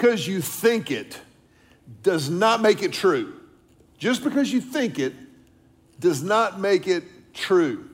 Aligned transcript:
Because 0.00 0.26
you 0.26 0.40
think 0.40 0.90
it 0.90 1.20
does 2.02 2.30
not 2.30 2.62
make 2.62 2.82
it 2.82 2.90
true. 2.90 3.34
Just 3.98 4.24
because 4.24 4.50
you 4.50 4.62
think 4.62 4.98
it 4.98 5.12
does 6.00 6.22
not 6.22 6.58
make 6.58 6.88
it 6.88 7.04
true. 7.34 7.86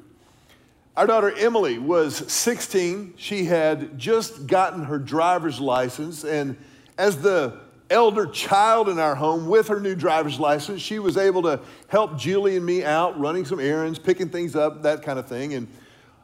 Our 0.96 1.08
daughter 1.08 1.36
Emily 1.36 1.78
was 1.78 2.32
16. 2.32 3.14
She 3.16 3.46
had 3.46 3.98
just 3.98 4.46
gotten 4.46 4.84
her 4.84 5.00
driver's 5.00 5.58
license, 5.58 6.22
and 6.22 6.56
as 6.96 7.20
the 7.20 7.58
elder 7.90 8.26
child 8.26 8.88
in 8.88 9.00
our 9.00 9.16
home 9.16 9.48
with 9.48 9.66
her 9.66 9.80
new 9.80 9.96
driver's 9.96 10.38
license, 10.38 10.80
she 10.80 11.00
was 11.00 11.16
able 11.16 11.42
to 11.42 11.58
help 11.88 12.16
Julie 12.16 12.56
and 12.56 12.64
me 12.64 12.84
out 12.84 13.18
running 13.18 13.44
some 13.44 13.58
errands, 13.58 13.98
picking 13.98 14.28
things 14.28 14.54
up, 14.54 14.82
that 14.82 15.02
kind 15.02 15.18
of 15.18 15.26
thing. 15.26 15.54
And 15.54 15.66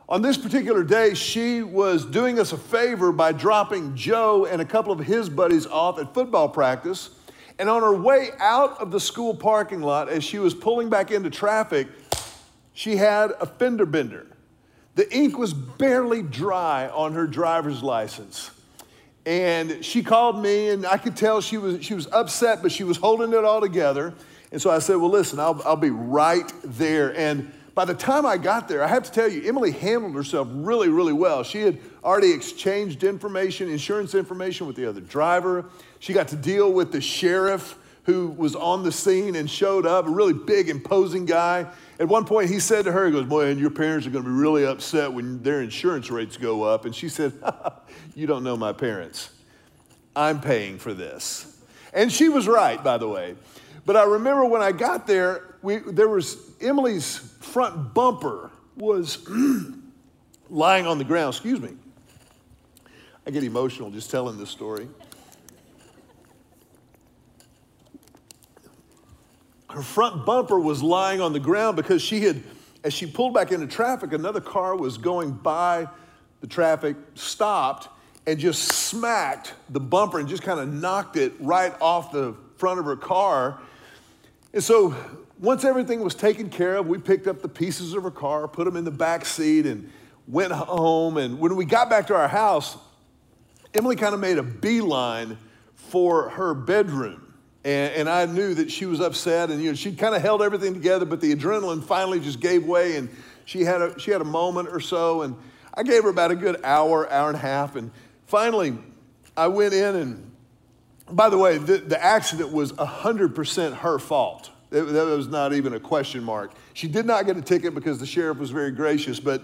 on 0.08 0.20
this 0.22 0.36
particular 0.36 0.83
day, 0.83 1.14
she 1.14 1.62
was 1.62 2.05
doing 2.05 2.39
us 2.39 2.53
a 2.53 2.56
favor 2.56 3.12
by 3.12 3.33
dropping 3.33 3.95
Joe 3.95 4.47
and 4.47 4.61
a 4.61 4.64
couple 4.64 4.92
of 4.92 4.98
his 4.98 5.28
buddies 5.28 5.67
off 5.67 5.98
at 5.98 6.12
football 6.12 6.48
practice. 6.48 7.11
And 7.58 7.69
on 7.69 7.83
her 7.83 7.95
way 7.95 8.30
out 8.39 8.80
of 8.80 8.91
the 8.91 9.00
school 9.00 9.34
parking 9.34 9.80
lot, 9.80 10.08
as 10.08 10.25
she 10.25 10.39
was 10.39 10.55
pulling 10.55 10.91
back 10.91 11.11
into 11.11 11.30
traffic, 11.30 11.86
she 12.75 12.97
had 12.97 13.33
a 13.41 13.47
fender 13.47 13.86
bender. 13.86 14.27
The 14.95 15.11
ink 15.14 15.39
was 15.39 15.55
barely 15.55 16.23
dry 16.23 16.89
on 16.89 17.14
her 17.14 17.27
driver's 17.27 17.83
license. 17.83 18.50
And 19.25 19.84
she 19.84 20.03
called 20.03 20.42
me, 20.42 20.70
and 20.70 20.84
I 20.84 20.97
could 20.97 21.17
tell 21.17 21.41
she 21.41 21.56
was, 21.56 21.84
she 21.84 21.95
was 21.95 22.08
upset, 22.08 22.61
but 22.61 22.73
she 22.73 22.84
was 22.84 22.97
holding 22.97 23.33
it 23.33 23.45
all 23.45 23.61
together. 23.61 24.12
And 24.50 24.61
so 24.61 24.70
I 24.70 24.80
said, 24.80 24.97
Well, 24.97 25.11
listen, 25.11 25.39
I'll, 25.39 25.62
I'll 25.64 25.77
be 25.77 25.91
right 25.91 26.53
there. 26.64 27.17
And 27.17 27.53
by 27.75 27.84
the 27.84 27.95
time 27.95 28.27
I 28.27 28.37
got 28.37 28.69
there, 28.69 28.84
I 28.84 28.89
have 28.89 29.05
to 29.05 29.12
tell 29.12 29.28
you, 29.28 29.48
Emily 29.48 29.70
handled 29.70 30.15
herself 30.15 30.48
really, 30.51 30.89
really 30.89 31.12
well. 31.12 31.42
She 31.42 31.61
had 31.62 31.79
already 32.05 32.33
exchanged 32.33 33.03
information, 33.03 33.70
insurance 33.70 34.14
information 34.14 34.67
with 34.67 34.77
the 34.77 34.87
other 34.87 35.01
driver. 35.01 35.64
She 35.98 36.12
got 36.12 36.29
to 36.29 36.37
deal 36.37 36.73
with 36.73 36.92
the 36.92 37.01
sheriff 37.01 37.79
who 38.05 38.29
was 38.29 38.56
on 38.56 38.83
the 38.83 38.92
scene 38.92 39.37
and 39.37 39.48
showed 39.48 39.87
up, 39.87 40.06
a 40.06 40.11
really 40.11 40.33
big, 40.33 40.69
imposing 40.69 41.25
guy. 41.25 41.67
At 42.01 42.09
one 42.09 42.25
point, 42.25 42.51
he 42.51 42.59
said 42.59 42.84
to 42.87 42.92
her, 42.92 43.06
he 43.06 43.12
goes, 43.12 43.27
Boy, 43.27 43.47
and 43.47 43.61
your 43.61 43.70
parents 43.70 44.07
are 44.07 44.11
going 44.11 44.25
to 44.25 44.31
be 44.31 44.36
really 44.36 44.67
upset 44.67 45.12
when 45.12 45.42
their 45.42 45.62
insurance 45.62 46.11
rates 46.11 46.36
go 46.36 46.64
up. 46.64 46.84
And 46.84 46.95
she 46.95 47.09
said, 47.09 47.33
You 48.14 48.27
don't 48.27 48.42
know 48.42 48.57
my 48.57 48.73
parents. 48.73 49.31
I'm 50.17 50.41
paying 50.41 50.79
for 50.79 50.92
this. 50.92 51.62
And 51.95 52.12
she 52.12 52.29
was 52.29 52.48
right, 52.48 52.83
by 52.83 52.98
the 52.98 53.09
way. 53.09 53.36
But 53.86 53.97
I 53.97 54.05
remember 54.05 54.45
when 54.45 54.63
I 54.63 54.73
got 54.73 55.07
there, 55.07 55.57
we, 55.63 55.79
there 55.79 56.08
was 56.08 56.35
Emily's 56.62 57.18
front 57.40 57.95
bumper 57.95 58.50
was 58.77 59.27
lying 60.50 60.86
on 60.86 60.98
the 60.98 61.05
ground. 61.05 61.34
Excuse 61.34 61.61
me. 61.61 61.70
I 63.27 63.30
get 63.30 63.45
emotional 63.45 63.90
just 63.90 64.11
telling 64.11 64.39
this 64.39 64.50
story. 64.50 64.89
her 69.73 69.83
front 69.83 70.27
bumper 70.27 70.61
was 70.61 70.83
lying 70.83 71.20
on 71.20 71.33
the 71.33 71.40
ground 71.40 71.77
because 71.77 72.02
she 72.02 72.20
had, 72.20 72.42
as 72.84 72.92
she 72.92 73.06
pulled 73.06 73.33
back 73.33 73.52
into 73.52 73.67
traffic, 73.67 74.12
another 74.12 74.40
car 74.40 74.77
was 74.77 74.98
going 74.98 75.33
by 75.33 75.89
the 76.40 76.46
traffic, 76.46 76.96
stopped, 77.14 77.89
and 78.27 78.39
just 78.39 78.62
smacked 78.62 79.55
the 79.70 79.80
bumper 79.80 80.18
and 80.18 80.29
just 80.29 80.42
kind 80.42 80.61
of 80.61 80.73
knocked 80.73 81.17
it 81.17 81.33
right 81.40 81.74
off 81.80 82.12
the 82.12 82.34
front 82.56 82.79
of 82.79 82.84
her 82.84 82.96
car. 82.96 83.61
And 84.52 84.62
so 84.62 84.94
once 85.42 85.64
everything 85.64 86.01
was 86.01 86.14
taken 86.14 86.48
care 86.48 86.77
of, 86.77 86.86
we 86.86 86.98
picked 86.98 87.27
up 87.27 87.42
the 87.42 87.48
pieces 87.48 87.95
of 87.95 88.05
her 88.05 88.13
car, 88.13 88.47
put 88.47 88.64
them 88.64 88.77
in 88.77 88.85
the 88.85 88.92
back 88.92 89.25
seat, 89.27 89.67
and 89.67 89.91
went 90.29 90.53
home. 90.53 91.17
And 91.17 91.41
when 91.41 91.57
we 91.57 91.64
got 91.64 91.91
back 91.91 92.07
to 92.07 92.14
our 92.14 92.29
house, 92.29 92.77
Emily 93.75 93.97
kind 93.97 94.14
of 94.14 94.20
made 94.20 94.39
a 94.39 94.42
beeline 94.45 95.36
for 95.75 96.29
her 96.30 96.55
bedroom. 96.55 97.35
And, 97.64 97.92
and 97.92 98.08
I 98.08 98.27
knew 98.27 98.55
that 98.55 98.70
she 98.70 98.86
was 98.86 99.01
upset, 99.01 99.51
and 99.51 99.61
you 99.61 99.70
know, 99.70 99.75
she 99.75 99.92
kind 99.92 100.14
of 100.14 100.23
held 100.23 100.42
everything 100.42 100.75
together, 100.75 101.05
but 101.05 101.20
the 101.20 101.35
adrenaline 101.35 101.83
finally 101.83 102.20
just 102.20 102.39
gave 102.39 102.64
way, 102.64 102.97
and 102.97 103.09
she 103.45 103.63
had, 103.63 103.83
a, 103.83 103.98
she 103.98 104.13
had 104.13 104.20
a 104.20 104.24
moment 104.24 104.69
or 104.69 104.79
so, 104.79 105.23
and 105.23 105.35
I 105.74 105.83
gave 105.83 106.05
her 106.05 106.09
about 106.09 106.30
a 106.30 106.36
good 106.36 106.61
hour, 106.63 107.11
hour 107.11 107.29
and 107.29 107.36
a 107.36 107.41
half, 107.41 107.74
and 107.74 107.91
finally 108.27 108.79
I 109.36 109.48
went 109.48 109.74
in, 109.74 109.97
and 109.97 110.30
by 111.11 111.29
the 111.29 111.39
way, 111.39 111.59
the, 111.59 111.79
the 111.79 112.01
accident 112.01 112.53
was 112.53 112.73
100% 112.74 113.79
her 113.79 113.98
fault. 113.98 114.52
That, 114.73 114.87
was 114.87 115.29
not 115.29 115.53
even 115.53 115.75
a 115.75 115.81
question 115.81 116.25
mark. 116.25 116.53
She 116.73 116.89
did 116.89 117.05
not 117.05 117.27
get 117.27 117.37
a 117.37 117.43
ticket 117.43 117.75
because 117.75 117.99
the 117.99 118.07
sheriff 118.07 118.39
was 118.39 118.51
very 118.51 118.71
gracious, 118.71 119.21
but 119.21 119.43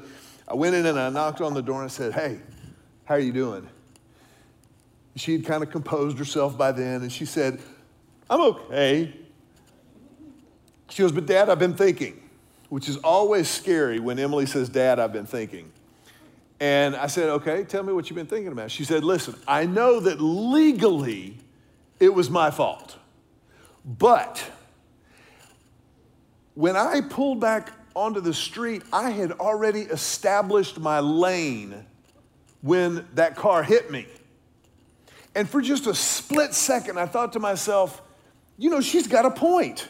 I 0.49 0.55
went 0.55 0.75
in 0.75 0.87
and 0.87 0.99
I 0.99 1.11
knocked 1.11 1.43
on 1.43 1.53
the 1.53 1.61
door 1.61 1.83
and 1.83 1.85
I 1.85 1.93
said, 1.93 2.15
Hey, 2.15 2.41
how 3.05 3.17
are 3.17 3.21
you 3.21 3.33
doing? 3.33 3.69
She 5.17 5.33
had 5.33 5.45
kind 5.45 5.63
of 5.63 5.71
composed 5.71 6.19
herself 6.19 6.57
by 6.57 6.73
then, 6.73 7.03
and 7.03 7.13
she 7.13 7.27
said, 7.27 7.61
I'm 8.31 8.41
okay. 8.41 9.15
She 10.89 11.03
goes, 11.03 11.13
But 11.13 11.27
dad, 11.27 11.51
I've 11.51 11.59
been 11.59 11.77
thinking, 11.77 12.23
which 12.71 12.89
is 12.89 12.97
always 12.99 13.49
scary 13.49 14.01
when 14.01 14.19
Emily 14.19 14.47
says, 14.47 14.71
Dad, 14.71 14.99
I've 14.99 15.13
been 15.13 15.27
thinking. 15.27 15.71
And 16.59 16.97
I 16.97 17.07
said, 17.07 17.29
Okay, 17.29 17.65
tell 17.65 17.83
me 17.83 17.93
what 17.93 18.09
you've 18.09 18.17
been 18.17 18.27
thinking 18.27 18.53
about. 18.53 18.71
She 18.71 18.85
said, 18.85 19.05
Listen, 19.05 19.35
I 19.47 19.67
know 19.67 20.01
that 20.01 20.23
legally 20.23 21.37
it 22.01 22.15
was 22.15 22.31
my 22.31 22.51
fault, 22.51 22.97
but 23.85 24.43
when 26.59 26.75
I 26.75 27.03
pulled 27.03 27.39
back 27.39 27.71
onto 27.95 28.21
the 28.21 28.35
street, 28.35 28.83
I 28.93 29.11
had 29.11 29.31
already 29.31 29.83
established 29.83 30.81
my 30.81 30.99
lane 30.99 31.87
when 32.63 33.07
that 33.15 33.37
car 33.37 33.63
hit 33.63 33.93
me. 33.93 34.07
And 35.37 35.49
for 35.49 35.61
just 35.61 35.87
a 35.87 35.95
split 35.95 36.55
second, 36.55 36.99
I 36.99 37.07
thought 37.07 37.35
to 37.35 37.39
myself, 37.39 38.03
you 38.57 38.71
know, 38.71 38.81
she's 38.81 39.07
got 39.07 39.25
a 39.25 39.31
point. 39.31 39.87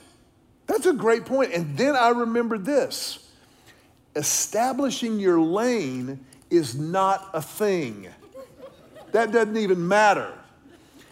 That's 0.67 0.85
a 0.85 0.93
great 0.93 1.25
point. 1.25 1.55
And 1.55 1.75
then 1.75 1.97
I 1.97 2.11
remembered 2.11 2.67
this 2.67 3.31
establishing 4.15 5.19
your 5.19 5.41
lane 5.41 6.23
is 6.51 6.75
not 6.75 7.31
a 7.33 7.41
thing, 7.41 8.09
that 9.13 9.33
doesn't 9.33 9.57
even 9.57 9.89
matter. 9.89 10.38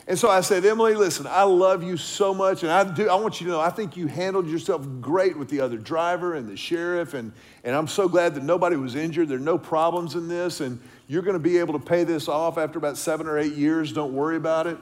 And 0.09 0.17
so 0.17 0.29
I 0.29 0.41
said, 0.41 0.65
Emily, 0.65 0.95
listen, 0.95 1.27
I 1.27 1.43
love 1.43 1.83
you 1.83 1.97
so 1.97 2.33
much. 2.33 2.63
And 2.63 2.71
I 2.71 2.85
do, 2.85 3.09
I 3.09 3.17
want 3.17 3.41
you 3.41 3.47
to 3.49 3.53
know, 3.55 3.61
I 3.61 3.71
think 3.71 3.97
you 3.97 4.07
handled 4.07 4.49
yourself 4.49 4.87
great 5.01 5.37
with 5.37 5.49
the 5.49 5.61
other 5.61 5.77
driver 5.77 6.35
and 6.35 6.49
the 6.49 6.57
sheriff. 6.57 7.15
And, 7.15 7.33
and 7.65 7.75
I'm 7.75 7.89
so 7.89 8.09
glad 8.09 8.37
that 8.37 8.45
nobody 8.45 8.77
was 8.77 8.95
injured. 8.95 9.29
There 9.29 9.39
are 9.39 9.41
no 9.41 9.59
problems 9.59 10.15
in 10.15 10.29
this. 10.29 10.61
And 10.61 10.81
you're 11.09 11.23
going 11.23 11.35
to 11.35 11.41
be 11.41 11.59
able 11.59 11.77
to 11.77 11.85
pay 11.85 12.05
this 12.05 12.29
off 12.29 12.57
after 12.57 12.79
about 12.79 12.97
seven 12.97 13.27
or 13.27 13.37
eight 13.37 13.55
years. 13.55 13.93
Don't 13.93 14.13
worry 14.13 14.37
about 14.37 14.69
it. 14.69 14.79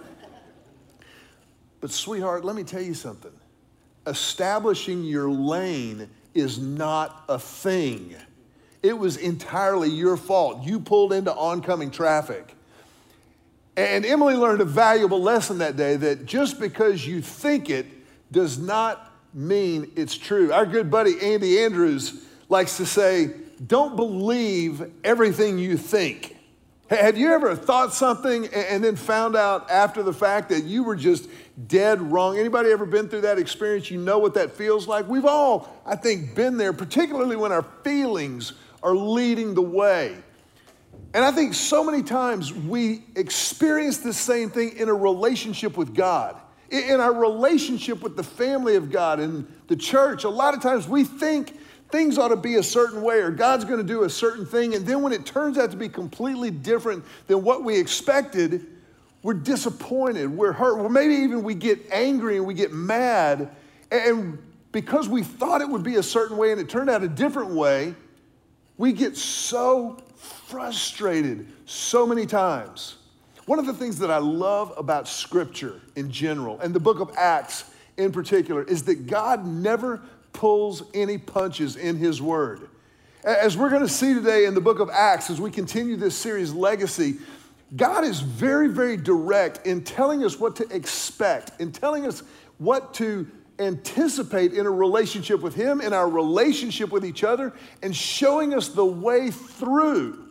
But, 1.81 1.90
sweetheart, 1.90 2.44
let 2.44 2.54
me 2.54 2.62
tell 2.62 2.82
you 2.82 2.94
something. 2.94 3.32
Establishing 4.06 5.04
your 5.04 5.31
lane 5.31 6.10
is 6.34 6.58
not 6.58 7.25
a 7.31 7.38
thing. 7.38 8.14
It 8.82 8.99
was 8.99 9.16
entirely 9.16 9.88
your 9.88 10.19
fault. 10.19 10.64
You 10.64 10.81
pulled 10.81 11.14
into 11.14 11.34
oncoming 11.34 11.90
traffic. 11.90 12.54
And 13.76 14.06
Emily 14.06 14.35
learned 14.35 14.61
a 14.61 14.65
valuable 14.65 15.21
lesson 15.21 15.59
that 15.59 15.76
day 15.76 15.97
that 15.97 16.26
just 16.26 16.61
because 16.61 17.06
you 17.06 17.21
think 17.21 17.71
it 17.71 17.87
does 18.31 18.59
not 18.59 19.12
mean 19.32 19.91
it's 19.97 20.17
true. 20.17 20.53
Our 20.53 20.67
good 20.67 20.91
buddy 20.91 21.15
Andy 21.21 21.59
Andrews 21.61 22.25
likes 22.49 22.76
to 22.76 22.87
say, 22.87 23.32
Don't 23.67 23.97
believe 23.97 24.93
everything 25.03 25.59
you 25.59 25.76
think. 25.76 26.37
Have 26.91 27.17
you 27.17 27.32
ever 27.32 27.56
thought 27.56 27.94
something 27.94 28.47
and 28.47 28.85
then 28.85 28.94
found 28.94 29.37
out 29.37 29.71
after 29.71 30.03
the 30.03 30.12
fact 30.12 30.50
that 30.50 30.65
you 30.65 30.85
were 30.85 30.94
just 30.94 31.29
dead 31.67 32.00
wrong? 32.00 32.38
Anybody 32.38 32.71
ever 32.71 32.85
been 32.85 33.09
through 33.09 33.23
that 33.23 33.38
experience? 33.38 33.91
You 33.91 33.99
know 33.99 34.19
what 34.19 34.35
that 34.35 34.53
feels 34.53 34.87
like? 34.87 35.09
We've 35.09 35.25
all, 35.25 35.82
I 35.87 35.97
think, 35.97 36.35
been 36.35 36.59
there, 36.59 36.75
particularly 36.75 37.37
when 37.37 37.53
our 37.53 37.65
feelings 37.82 38.53
are 38.82 38.94
leading 38.94 39.55
the 39.55 39.62
way. 39.62 40.19
And 41.14 41.25
I 41.25 41.31
think 41.31 41.55
so 41.55 41.84
many 41.84 42.02
times 42.02 42.52
we 42.52 43.05
experience 43.14 43.99
the 43.99 44.12
same 44.12 44.50
thing 44.50 44.76
in 44.76 44.88
a 44.88 44.94
relationship 44.94 45.76
with 45.76 45.94
God. 45.94 46.37
In 46.70 46.99
our 46.99 47.14
relationship 47.14 48.02
with 48.02 48.16
the 48.16 48.25
family 48.25 48.75
of 48.75 48.90
God 48.90 49.20
and 49.20 49.46
the 49.69 49.76
church, 49.76 50.25
a 50.25 50.28
lot 50.28 50.55
of 50.55 50.61
times 50.61 50.88
we 50.88 51.05
think 51.05 51.56
things 51.93 52.19
ought 52.19 52.28
to 52.28 52.37
be 52.37 52.56
a 52.56 52.62
certain 52.64 53.00
way 53.00 53.20
or 53.20 53.31
God's 53.31 53.64
going 53.64 53.78
to 53.78 53.87
do 53.87 54.02
a 54.02 54.11
certain 54.11 54.44
thing. 54.44 54.75
And 54.75 54.84
then 54.84 55.02
when 55.02 55.12
it 55.12 55.25
turns 55.25 55.56
out 55.56 55.70
to 55.70 55.76
be 55.76 55.88
completely 55.88 56.50
different 56.50 57.05
than 57.28 57.44
what 57.44 57.62
we 57.62 57.78
expected, 57.78 58.66
we're 59.22 59.34
disappointed, 59.34 60.26
we're 60.26 60.52
hurt, 60.52 60.81
or 60.81 60.90
maybe 60.90 61.14
even 61.14 61.44
we 61.44 61.55
get 61.55 61.78
angry 61.93 62.38
and 62.38 62.44
we 62.44 62.55
get 62.55 62.72
mad. 62.72 63.50
And 63.93 64.37
because 64.72 65.08
we 65.08 65.22
thought 65.22 65.61
it 65.61 65.69
would 65.69 65.84
be 65.84 65.94
a 65.94 66.02
certain 66.02 66.37
way 66.37 66.50
and 66.50 66.61
it 66.61 66.69
turned 66.69 66.90
out 66.90 67.05
a 67.05 67.08
different 67.08 67.50
way, 67.50 67.94
we 68.76 68.93
get 68.93 69.16
so 69.16 70.03
frustrated 70.54 71.48
so 71.66 72.06
many 72.06 72.26
times. 72.26 72.94
One 73.46 73.58
of 73.58 73.66
the 73.66 73.72
things 73.72 73.98
that 73.98 74.08
I 74.08 74.18
love 74.18 74.72
about 74.76 75.08
Scripture 75.08 75.80
in 75.96 76.12
general 76.12 76.60
and 76.60 76.72
the 76.72 76.78
book 76.78 77.00
of 77.00 77.10
Acts 77.16 77.74
in 77.96 78.12
particular 78.12 78.62
is 78.62 78.84
that 78.84 79.08
God 79.08 79.44
never 79.44 80.00
pulls 80.32 80.84
any 80.94 81.18
punches 81.18 81.74
in 81.74 81.96
his 81.96 82.22
word. 82.22 82.68
As 83.24 83.56
we're 83.56 83.68
going 83.68 83.82
to 83.82 83.88
see 83.88 84.14
today 84.14 84.44
in 84.44 84.54
the 84.54 84.60
book 84.60 84.78
of 84.78 84.90
Acts, 84.90 85.28
as 85.28 85.40
we 85.40 85.50
continue 85.50 85.96
this 85.96 86.14
series, 86.14 86.52
Legacy, 86.52 87.16
God 87.74 88.04
is 88.04 88.20
very, 88.20 88.68
very 88.68 88.96
direct 88.96 89.66
in 89.66 89.82
telling 89.82 90.22
us 90.22 90.38
what 90.38 90.54
to 90.56 90.68
expect, 90.72 91.60
in 91.60 91.72
telling 91.72 92.06
us 92.06 92.22
what 92.58 92.94
to 92.94 93.26
anticipate 93.58 94.52
in 94.52 94.66
a 94.66 94.70
relationship 94.70 95.40
with 95.40 95.56
Him, 95.56 95.80
in 95.80 95.92
our 95.92 96.08
relationship 96.08 96.92
with 96.92 97.04
each 97.04 97.24
other, 97.24 97.52
and 97.82 97.94
showing 97.94 98.54
us 98.54 98.68
the 98.68 98.86
way 98.86 99.32
through. 99.32 100.24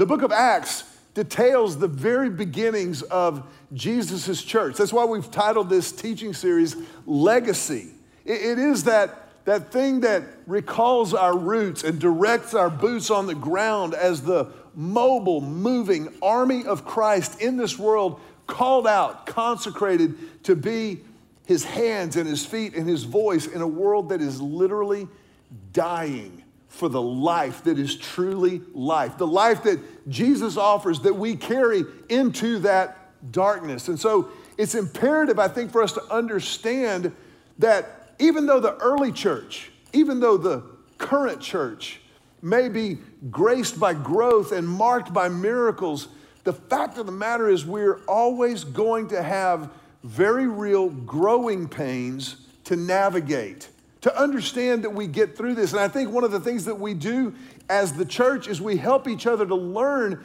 The 0.00 0.06
book 0.06 0.22
of 0.22 0.32
Acts 0.32 0.84
details 1.12 1.76
the 1.76 1.86
very 1.86 2.30
beginnings 2.30 3.02
of 3.02 3.46
Jesus' 3.74 4.42
church. 4.42 4.76
That's 4.76 4.94
why 4.94 5.04
we've 5.04 5.30
titled 5.30 5.68
this 5.68 5.92
teaching 5.92 6.32
series 6.32 6.74
Legacy. 7.04 7.90
it 8.24 8.58
is 8.58 8.84
that, 8.84 9.28
that 9.44 9.70
thing 9.70 10.00
that 10.00 10.22
recalls 10.46 11.12
our 11.12 11.36
roots 11.36 11.84
and 11.84 11.98
directs 12.00 12.54
our 12.54 12.70
boots 12.70 13.10
on 13.10 13.26
the 13.26 13.34
ground 13.34 13.92
as 13.92 14.22
the 14.22 14.46
mobile, 14.74 15.42
moving 15.42 16.08
army 16.22 16.64
of 16.64 16.86
Christ 16.86 17.38
in 17.42 17.58
this 17.58 17.78
world, 17.78 18.22
called 18.46 18.86
out, 18.86 19.26
consecrated 19.26 20.44
to 20.44 20.56
be 20.56 21.00
his 21.44 21.62
hands 21.62 22.16
and 22.16 22.26
his 22.26 22.46
feet 22.46 22.74
and 22.74 22.88
his 22.88 23.04
voice 23.04 23.46
in 23.46 23.60
a 23.60 23.68
world 23.68 24.08
that 24.08 24.22
is 24.22 24.40
literally 24.40 25.06
dying 25.74 26.39
for 26.70 26.88
the 26.88 27.02
life 27.02 27.64
that 27.64 27.78
is 27.78 27.96
truly 27.96 28.62
life, 28.72 29.18
the 29.18 29.26
life 29.26 29.64
that 29.64 30.08
Jesus 30.08 30.56
offers 30.56 31.00
that 31.00 31.14
we 31.14 31.36
carry 31.36 31.84
into 32.08 32.60
that 32.60 32.96
darkness. 33.32 33.88
And 33.88 33.98
so 33.98 34.30
it's 34.56 34.74
imperative, 34.74 35.38
I 35.38 35.48
think, 35.48 35.72
for 35.72 35.82
us 35.82 35.92
to 35.92 36.02
understand 36.04 37.12
that 37.58 38.14
even 38.18 38.46
though 38.46 38.60
the 38.60 38.76
early 38.76 39.12
church, 39.12 39.70
even 39.92 40.20
though 40.20 40.36
the 40.36 40.62
current 40.96 41.40
church 41.40 42.00
may 42.40 42.68
be 42.68 42.98
graced 43.30 43.78
by 43.78 43.92
growth 43.92 44.52
and 44.52 44.66
marked 44.66 45.12
by 45.12 45.28
miracles, 45.28 46.08
the 46.44 46.52
fact 46.52 46.98
of 46.98 47.06
the 47.06 47.12
matter 47.12 47.48
is 47.48 47.66
we're 47.66 48.00
always 48.06 48.64
going 48.64 49.08
to 49.08 49.22
have 49.22 49.70
very 50.04 50.46
real 50.46 50.88
growing 50.88 51.68
pains 51.68 52.46
to 52.64 52.76
navigate, 52.76 53.68
to 54.02 54.20
understand 54.20 54.84
that 54.84 54.90
we 54.90 55.06
get 55.06 55.36
through 55.36 55.54
this. 55.54 55.72
And 55.72 55.80
I 55.80 55.88
think 55.88 56.10
one 56.10 56.24
of 56.24 56.30
the 56.30 56.40
things 56.40 56.64
that 56.64 56.78
we 56.78 56.94
do 56.94 57.34
as 57.68 57.92
the 57.92 58.04
church 58.04 58.48
is 58.48 58.60
we 58.60 58.76
help 58.76 59.06
each 59.06 59.26
other 59.26 59.46
to 59.46 59.54
learn 59.54 60.24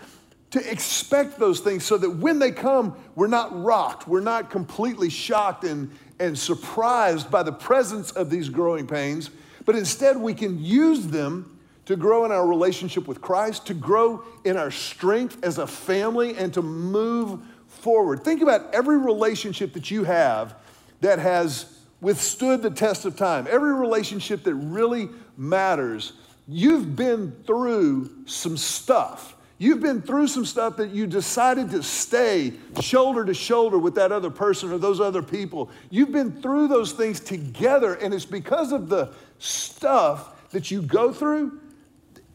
to 0.51 0.71
expect 0.71 1.37
those 1.37 1.59
things 1.59 1.83
so 1.83 1.97
that 1.97 2.09
when 2.09 2.39
they 2.39 2.51
come, 2.51 2.95
we're 3.15 3.27
not 3.27 3.61
rocked, 3.61 4.07
we're 4.07 4.21
not 4.21 4.49
completely 4.49 5.09
shocked 5.09 5.65
and, 5.65 5.91
and 6.19 6.37
surprised 6.37 7.29
by 7.29 7.43
the 7.43 7.51
presence 7.51 8.11
of 8.11 8.29
these 8.29 8.47
growing 8.47 8.87
pains, 8.87 9.31
but 9.65 9.75
instead 9.75 10.15
we 10.15 10.33
can 10.33 10.63
use 10.63 11.07
them 11.07 11.59
to 11.85 11.95
grow 11.95 12.25
in 12.25 12.31
our 12.31 12.47
relationship 12.47 13.07
with 13.07 13.21
Christ, 13.21 13.67
to 13.67 13.73
grow 13.73 14.23
in 14.45 14.55
our 14.55 14.71
strength 14.71 15.43
as 15.43 15.57
a 15.57 15.67
family, 15.67 16.37
and 16.37 16.53
to 16.53 16.61
move 16.61 17.41
forward. 17.67 18.23
Think 18.23 18.41
about 18.41 18.73
every 18.73 18.97
relationship 18.97 19.73
that 19.73 19.91
you 19.91 20.03
have 20.05 20.55
that 21.01 21.19
has 21.19 21.74
withstood 22.05 22.61
the 22.61 22.69
test 22.69 23.03
of 23.05 23.15
time, 23.15 23.47
every 23.49 23.73
relationship 23.73 24.43
that 24.43 24.53
really 24.53 25.09
matters. 25.37 26.13
You've 26.47 26.95
been 26.95 27.31
through 27.47 28.27
some 28.27 28.57
stuff. 28.57 29.35
You've 29.57 29.79
been 29.79 30.03
through 30.03 30.27
some 30.27 30.45
stuff 30.45 30.77
that 30.77 30.91
you 30.91 31.07
decided 31.07 31.71
to 31.71 31.81
stay 31.81 32.53
shoulder 32.79 33.25
to 33.25 33.33
shoulder 33.33 33.79
with 33.79 33.95
that 33.95 34.11
other 34.11 34.29
person 34.29 34.71
or 34.71 34.77
those 34.77 35.01
other 35.01 35.23
people. 35.23 35.71
You've 35.89 36.11
been 36.11 36.43
through 36.43 36.67
those 36.67 36.91
things 36.91 37.19
together, 37.19 37.95
and 37.95 38.13
it's 38.13 38.23
because 38.23 38.71
of 38.71 38.87
the 38.87 39.11
stuff 39.39 40.51
that 40.51 40.69
you 40.69 40.83
go 40.83 41.11
through 41.11 41.59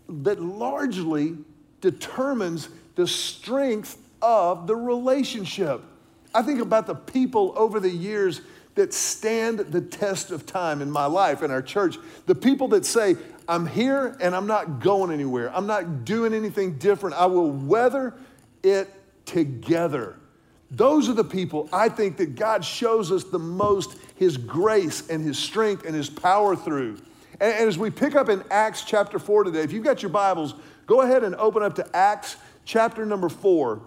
that 0.08 0.42
largely 0.42 1.36
determines 1.80 2.70
the 2.96 3.06
strength 3.06 3.98
of 4.20 4.66
the 4.66 4.74
relationship. 4.74 5.80
I 6.34 6.42
think 6.42 6.60
about 6.60 6.88
the 6.88 6.96
people 6.96 7.54
over 7.56 7.78
the 7.78 7.88
years 7.88 8.40
that 8.74 8.94
stand 8.94 9.58
the 9.58 9.80
test 9.80 10.30
of 10.30 10.46
time 10.46 10.80
in 10.80 10.90
my 10.90 11.06
life, 11.06 11.42
in 11.42 11.50
our 11.50 11.62
church. 11.62 11.98
The 12.26 12.34
people 12.34 12.68
that 12.68 12.86
say, 12.86 13.16
I'm 13.48 13.66
here 13.66 14.16
and 14.20 14.34
I'm 14.34 14.46
not 14.46 14.80
going 14.80 15.10
anywhere. 15.10 15.54
I'm 15.54 15.66
not 15.66 16.04
doing 16.04 16.32
anything 16.32 16.78
different. 16.78 17.16
I 17.16 17.26
will 17.26 17.50
weather 17.50 18.14
it 18.62 18.88
together. 19.26 20.16
Those 20.70 21.08
are 21.08 21.14
the 21.14 21.24
people 21.24 21.68
I 21.72 21.88
think 21.88 22.16
that 22.18 22.36
God 22.36 22.64
shows 22.64 23.10
us 23.10 23.24
the 23.24 23.40
most 23.40 23.98
His 24.14 24.36
grace 24.36 25.08
and 25.08 25.24
His 25.24 25.38
strength 25.38 25.84
and 25.84 25.94
His 25.94 26.08
power 26.08 26.54
through. 26.54 26.98
And, 27.40 27.52
and 27.52 27.68
as 27.68 27.76
we 27.76 27.90
pick 27.90 28.14
up 28.14 28.28
in 28.28 28.44
Acts 28.50 28.84
chapter 28.84 29.18
4 29.18 29.44
today, 29.44 29.62
if 29.62 29.72
you've 29.72 29.84
got 29.84 30.02
your 30.02 30.10
Bibles, 30.10 30.54
go 30.86 31.00
ahead 31.00 31.24
and 31.24 31.34
open 31.34 31.62
up 31.62 31.74
to 31.76 31.96
Acts 31.96 32.36
chapter 32.64 33.04
number 33.04 33.28
4. 33.28 33.80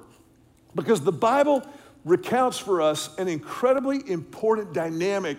Because 0.76 1.02
the 1.02 1.12
Bible 1.12 1.66
recounts 2.06 2.58
for 2.58 2.82
us 2.82 3.16
an 3.18 3.28
incredibly 3.28 4.10
important 4.10 4.74
dynamic 4.74 5.38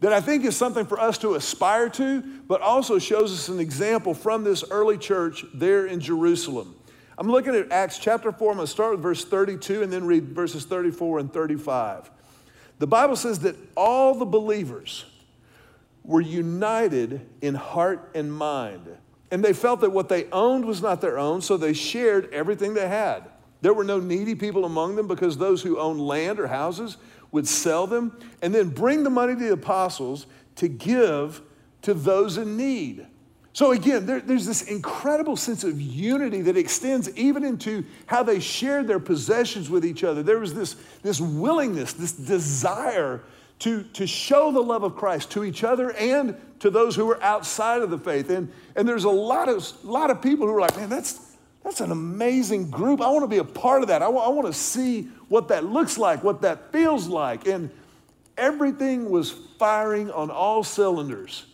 that 0.00 0.12
I 0.12 0.20
think 0.20 0.44
is 0.44 0.56
something 0.56 0.84
for 0.84 0.98
us 0.98 1.16
to 1.18 1.34
aspire 1.34 1.88
to, 1.90 2.20
but 2.48 2.60
also 2.60 2.98
shows 2.98 3.32
us 3.32 3.48
an 3.48 3.60
example 3.60 4.14
from 4.14 4.42
this 4.42 4.64
early 4.70 4.98
church 4.98 5.44
there 5.54 5.86
in 5.86 6.00
Jerusalem. 6.00 6.74
I'm 7.16 7.30
looking 7.30 7.54
at 7.54 7.70
Acts 7.70 7.98
chapter 7.98 8.32
4. 8.32 8.50
I'm 8.50 8.56
going 8.56 8.66
to 8.66 8.70
start 8.70 8.92
with 8.92 9.00
verse 9.00 9.24
32 9.24 9.82
and 9.82 9.92
then 9.92 10.04
read 10.04 10.30
verses 10.30 10.64
34 10.64 11.20
and 11.20 11.32
35. 11.32 12.10
The 12.80 12.86
Bible 12.88 13.14
says 13.14 13.38
that 13.40 13.54
all 13.76 14.14
the 14.14 14.24
believers 14.24 15.04
were 16.02 16.20
united 16.20 17.24
in 17.40 17.54
heart 17.54 18.10
and 18.14 18.32
mind, 18.32 18.88
and 19.30 19.44
they 19.44 19.52
felt 19.52 19.82
that 19.82 19.92
what 19.92 20.08
they 20.08 20.28
owned 20.32 20.64
was 20.64 20.82
not 20.82 21.00
their 21.00 21.16
own, 21.16 21.42
so 21.42 21.56
they 21.56 21.74
shared 21.74 22.32
everything 22.32 22.74
they 22.74 22.88
had. 22.88 23.22
There 23.62 23.72
were 23.72 23.84
no 23.84 23.98
needy 23.98 24.34
people 24.34 24.64
among 24.64 24.96
them 24.96 25.06
because 25.06 25.38
those 25.38 25.62
who 25.62 25.78
owned 25.78 26.00
land 26.00 26.38
or 26.38 26.48
houses 26.48 26.98
would 27.30 27.48
sell 27.48 27.86
them 27.86 28.16
and 28.42 28.54
then 28.54 28.68
bring 28.68 29.04
the 29.04 29.10
money 29.10 29.34
to 29.34 29.40
the 29.40 29.52
apostles 29.52 30.26
to 30.56 30.68
give 30.68 31.40
to 31.82 31.94
those 31.94 32.36
in 32.36 32.56
need. 32.56 33.06
So, 33.54 33.72
again, 33.72 34.06
there, 34.06 34.20
there's 34.20 34.46
this 34.46 34.62
incredible 34.62 35.36
sense 35.36 35.62
of 35.62 35.80
unity 35.80 36.40
that 36.42 36.56
extends 36.56 37.14
even 37.16 37.44
into 37.44 37.84
how 38.06 38.22
they 38.22 38.40
shared 38.40 38.88
their 38.88 38.98
possessions 38.98 39.68
with 39.68 39.84
each 39.84 40.04
other. 40.04 40.22
There 40.22 40.38
was 40.38 40.54
this, 40.54 40.74
this 41.02 41.20
willingness, 41.20 41.92
this 41.92 42.12
desire 42.12 43.22
to, 43.60 43.82
to 43.82 44.06
show 44.06 44.50
the 44.52 44.60
love 44.60 44.82
of 44.82 44.96
Christ 44.96 45.30
to 45.32 45.44
each 45.44 45.64
other 45.64 45.92
and 45.92 46.34
to 46.60 46.70
those 46.70 46.96
who 46.96 47.04
were 47.04 47.22
outside 47.22 47.82
of 47.82 47.90
the 47.90 47.98
faith. 47.98 48.30
And, 48.30 48.50
and 48.74 48.88
there's 48.88 49.04
a 49.04 49.10
lot 49.10 49.48
of, 49.48 49.84
lot 49.84 50.10
of 50.10 50.22
people 50.22 50.46
who 50.46 50.54
are 50.54 50.60
like, 50.60 50.76
man, 50.76 50.88
that's, 50.88 51.31
that's 51.64 51.80
an 51.80 51.92
amazing 51.92 52.70
group. 52.70 53.00
I 53.00 53.08
want 53.10 53.22
to 53.22 53.28
be 53.28 53.38
a 53.38 53.44
part 53.44 53.82
of 53.82 53.88
that. 53.88 54.02
I, 54.02 54.06
w- 54.06 54.22
I 54.22 54.28
want 54.28 54.48
to 54.48 54.52
see 54.52 55.02
what 55.28 55.48
that 55.48 55.64
looks 55.64 55.96
like, 55.96 56.24
what 56.24 56.42
that 56.42 56.72
feels 56.72 57.06
like. 57.06 57.46
And 57.46 57.70
everything 58.36 59.10
was 59.10 59.30
firing 59.58 60.10
on 60.10 60.30
all 60.30 60.64
cylinders 60.64 61.44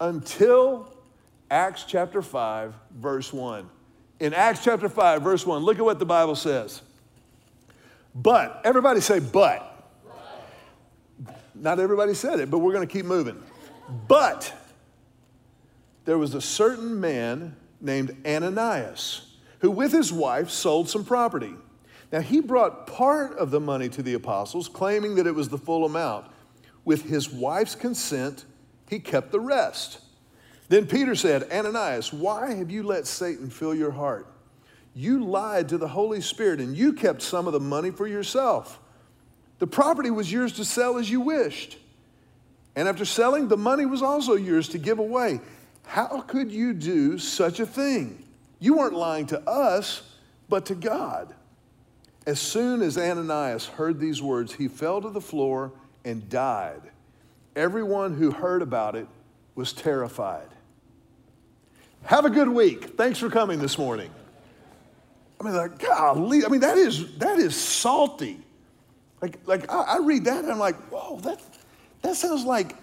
until 0.00 0.92
Acts 1.50 1.84
chapter 1.84 2.22
5, 2.22 2.74
verse 2.96 3.32
1. 3.32 3.68
In 4.18 4.34
Acts 4.34 4.64
chapter 4.64 4.88
5, 4.88 5.22
verse 5.22 5.46
1, 5.46 5.62
look 5.62 5.78
at 5.78 5.84
what 5.84 5.98
the 5.98 6.06
Bible 6.06 6.34
says. 6.34 6.82
But, 8.14 8.62
everybody 8.64 9.00
say, 9.00 9.20
but. 9.20 9.72
Not 11.54 11.78
everybody 11.78 12.14
said 12.14 12.40
it, 12.40 12.50
but 12.50 12.58
we're 12.58 12.72
going 12.72 12.86
to 12.86 12.92
keep 12.92 13.06
moving. 13.06 13.40
But 14.08 14.52
there 16.04 16.18
was 16.18 16.34
a 16.34 16.40
certain 16.40 17.00
man 17.00 17.56
named 17.80 18.16
Ananias 18.26 19.25
who 19.60 19.70
with 19.70 19.92
his 19.92 20.12
wife 20.12 20.50
sold 20.50 20.88
some 20.88 21.04
property. 21.04 21.54
Now 22.12 22.20
he 22.20 22.40
brought 22.40 22.86
part 22.86 23.36
of 23.36 23.50
the 23.50 23.60
money 23.60 23.88
to 23.90 24.02
the 24.02 24.14
apostles, 24.14 24.68
claiming 24.68 25.16
that 25.16 25.26
it 25.26 25.34
was 25.34 25.48
the 25.48 25.58
full 25.58 25.84
amount. 25.84 26.26
With 26.84 27.02
his 27.02 27.30
wife's 27.30 27.74
consent, 27.74 28.44
he 28.88 28.98
kept 28.98 29.32
the 29.32 29.40
rest. 29.40 30.00
Then 30.68 30.86
Peter 30.86 31.14
said, 31.14 31.50
Ananias, 31.50 32.12
why 32.12 32.54
have 32.54 32.70
you 32.70 32.82
let 32.82 33.06
Satan 33.06 33.50
fill 33.50 33.74
your 33.74 33.90
heart? 33.90 34.26
You 34.94 35.24
lied 35.24 35.68
to 35.70 35.78
the 35.78 35.88
Holy 35.88 36.20
Spirit 36.20 36.60
and 36.60 36.76
you 36.76 36.92
kept 36.92 37.22
some 37.22 37.46
of 37.46 37.52
the 37.52 37.60
money 37.60 37.90
for 37.90 38.06
yourself. 38.06 38.80
The 39.58 39.66
property 39.66 40.10
was 40.10 40.32
yours 40.32 40.52
to 40.54 40.64
sell 40.64 40.98
as 40.98 41.10
you 41.10 41.20
wished. 41.20 41.78
And 42.74 42.88
after 42.88 43.04
selling, 43.04 43.48
the 43.48 43.56
money 43.56 43.86
was 43.86 44.02
also 44.02 44.34
yours 44.34 44.68
to 44.70 44.78
give 44.78 44.98
away. 44.98 45.40
How 45.84 46.20
could 46.20 46.50
you 46.50 46.72
do 46.72 47.18
such 47.18 47.60
a 47.60 47.66
thing? 47.66 48.25
You 48.58 48.76
weren't 48.76 48.94
lying 48.94 49.26
to 49.26 49.40
us, 49.48 50.02
but 50.48 50.66
to 50.66 50.74
God. 50.74 51.34
As 52.26 52.40
soon 52.40 52.82
as 52.82 52.98
Ananias 52.98 53.66
heard 53.66 54.00
these 54.00 54.20
words, 54.20 54.54
he 54.54 54.68
fell 54.68 55.00
to 55.00 55.10
the 55.10 55.20
floor 55.20 55.72
and 56.04 56.28
died. 56.28 56.82
Everyone 57.54 58.14
who 58.14 58.30
heard 58.30 58.62
about 58.62 58.96
it 58.96 59.06
was 59.54 59.72
terrified. 59.72 60.48
Have 62.04 62.24
a 62.24 62.30
good 62.30 62.48
week. 62.48 62.96
Thanks 62.96 63.18
for 63.18 63.30
coming 63.30 63.58
this 63.58 63.78
morning. 63.78 64.10
I 65.40 65.44
mean, 65.44 65.54
like, 65.54 65.78
golly, 65.78 66.44
I 66.44 66.48
mean, 66.48 66.60
that 66.60 66.78
is, 66.78 67.16
that 67.18 67.38
is 67.38 67.54
salty. 67.54 68.38
Like, 69.20 69.38
like 69.46 69.70
I, 69.70 69.82
I 69.82 69.98
read 69.98 70.24
that 70.24 70.44
and 70.44 70.52
I'm 70.52 70.58
like, 70.58 70.76
whoa, 70.90 71.20
that, 71.20 71.40
that 72.02 72.16
sounds 72.16 72.44
like 72.44 72.76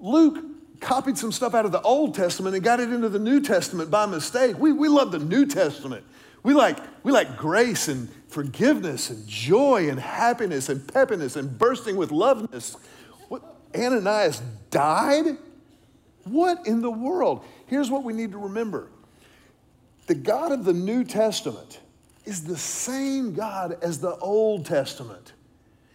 Luke 0.00 0.44
copied 0.82 1.16
some 1.16 1.32
stuff 1.32 1.54
out 1.54 1.64
of 1.64 1.72
the 1.72 1.80
Old 1.80 2.14
Testament 2.14 2.54
and 2.54 2.62
got 2.62 2.80
it 2.80 2.92
into 2.92 3.08
the 3.08 3.18
New 3.18 3.40
Testament 3.40 3.90
by 3.90 4.04
mistake. 4.04 4.58
We, 4.58 4.72
we 4.72 4.88
love 4.88 5.12
the 5.12 5.18
New 5.18 5.46
Testament. 5.46 6.04
We 6.42 6.52
like, 6.52 6.78
we 7.04 7.12
like 7.12 7.36
grace 7.36 7.88
and 7.88 8.08
forgiveness 8.28 9.08
and 9.08 9.26
joy 9.26 9.88
and 9.88 9.98
happiness 9.98 10.68
and 10.68 10.80
peppiness 10.80 11.36
and 11.36 11.56
bursting 11.56 11.96
with 11.96 12.10
loveness. 12.10 12.76
What, 13.28 13.42
Ananias 13.74 14.42
died? 14.70 15.38
What 16.24 16.66
in 16.66 16.82
the 16.82 16.90
world? 16.90 17.44
Here's 17.66 17.90
what 17.90 18.04
we 18.04 18.12
need 18.12 18.32
to 18.32 18.38
remember 18.38 18.88
the 20.08 20.14
God 20.16 20.52
of 20.52 20.64
the 20.64 20.72
New 20.72 21.04
Testament 21.04 21.80
is 22.24 22.44
the 22.44 22.58
same 22.58 23.34
God 23.34 23.78
as 23.82 24.00
the 24.00 24.16
Old 24.16 24.66
Testament. 24.66 25.32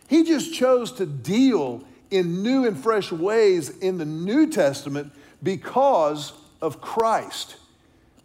He 0.08 0.24
just 0.24 0.54
chose 0.54 0.94
to 0.94 1.06
deal 1.06 1.84
in 2.12 2.44
new 2.44 2.66
and 2.66 2.78
fresh 2.78 3.12
ways 3.12 3.70
in 3.80 3.98
the 3.98 4.06
New 4.06 4.48
Testament 4.48 5.12
because 5.44 6.34
of 6.62 6.82
Christ. 6.82 7.58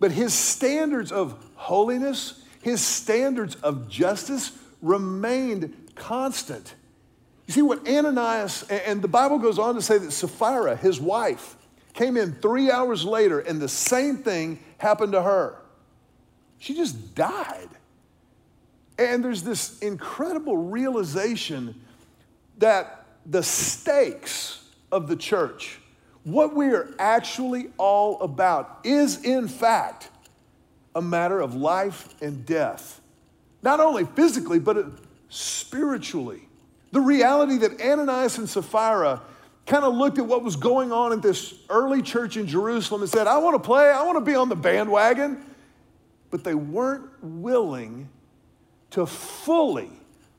But 0.01 0.13
his 0.13 0.35
standards 0.35 1.13
of 1.13 1.37
holiness, 1.55 2.43
his 2.63 2.81
standards 2.81 3.55
of 3.57 3.89
justice 3.89 4.53
remained 4.81 5.75
constant. 5.95 6.75
You 7.47 7.55
see, 7.55 7.63
what 7.63 7.87
Ananias, 7.89 8.65
and 8.65 9.03
the 9.03 9.09
Bible 9.09 9.39
goes 9.39 9.59
on 9.59 9.75
to 9.75 9.83
say 9.83 9.99
that 9.99 10.11
Sapphira, 10.11 10.77
his 10.77 11.01
wife, 11.01 11.57
came 11.95 12.17
in 12.17 12.33
three 12.33 12.71
hours 12.71 13.05
later 13.05 13.41
and 13.41 13.61
the 13.61 13.69
same 13.69 14.19
thing 14.19 14.59
happened 14.79 15.13
to 15.13 15.23
her. 15.23 15.57
She 16.59 16.75
just 16.75 17.15
died. 17.15 17.69
And 18.99 19.25
there's 19.25 19.43
this 19.43 19.79
incredible 19.81 20.57
realization 20.57 21.81
that 22.59 23.02
the 23.27 23.43
stakes 23.43 24.65
of 24.91 25.09
the 25.09 25.17
church, 25.17 25.79
what 26.25 26.55
we 26.55 26.67
are 26.67 26.95
actually 26.99 27.71
all 27.79 28.21
about, 28.21 28.81
is 28.85 29.25
in 29.25 29.49
fact 29.49 30.11
a 30.95 31.03
matter 31.03 31.41
of 31.41 31.55
life 31.55 32.15
and 32.21 32.45
death. 32.45 33.01
Not 33.63 33.81
only 33.81 34.05
physically, 34.05 34.59
but 34.59 34.77
uh, 34.77 34.85
spiritually. 35.29 36.43
The 36.91 37.01
reality 37.01 37.59
that 37.59 37.81
Ananias 37.81 38.39
and 38.39 38.49
Sapphira 38.49 39.23
kind 39.67 39.85
of 39.85 39.95
looked 39.95 40.19
at 40.19 40.27
what 40.27 40.43
was 40.43 40.57
going 40.57 40.93
on 40.93 41.13
in 41.13 41.21
this 41.21 41.55
early 41.71 42.03
church 42.03 42.37
in 42.37 42.47
Jerusalem 42.47 43.03
and 43.03 43.11
said, 43.11 43.27
I 43.27 43.39
want 43.39 43.55
to 43.55 43.67
play, 43.67 43.89
I 43.91 44.03
want 44.03 44.17
to 44.17 44.25
be 44.25 44.35
on 44.35 44.49
the 44.49 44.57
bandwagon. 44.57 45.45
But 46.31 46.45
they 46.45 46.55
weren't 46.55 47.09
willing 47.23 48.09
to 48.91 49.07
fully, 49.07 49.91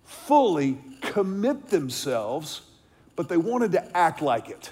fully 0.03 0.77
commit 1.01 1.69
themselves, 1.69 2.61
but 3.15 3.29
they 3.29 3.37
wanted 3.37 3.71
to 3.73 3.97
act 3.97 4.21
like 4.21 4.49
it. 4.49 4.71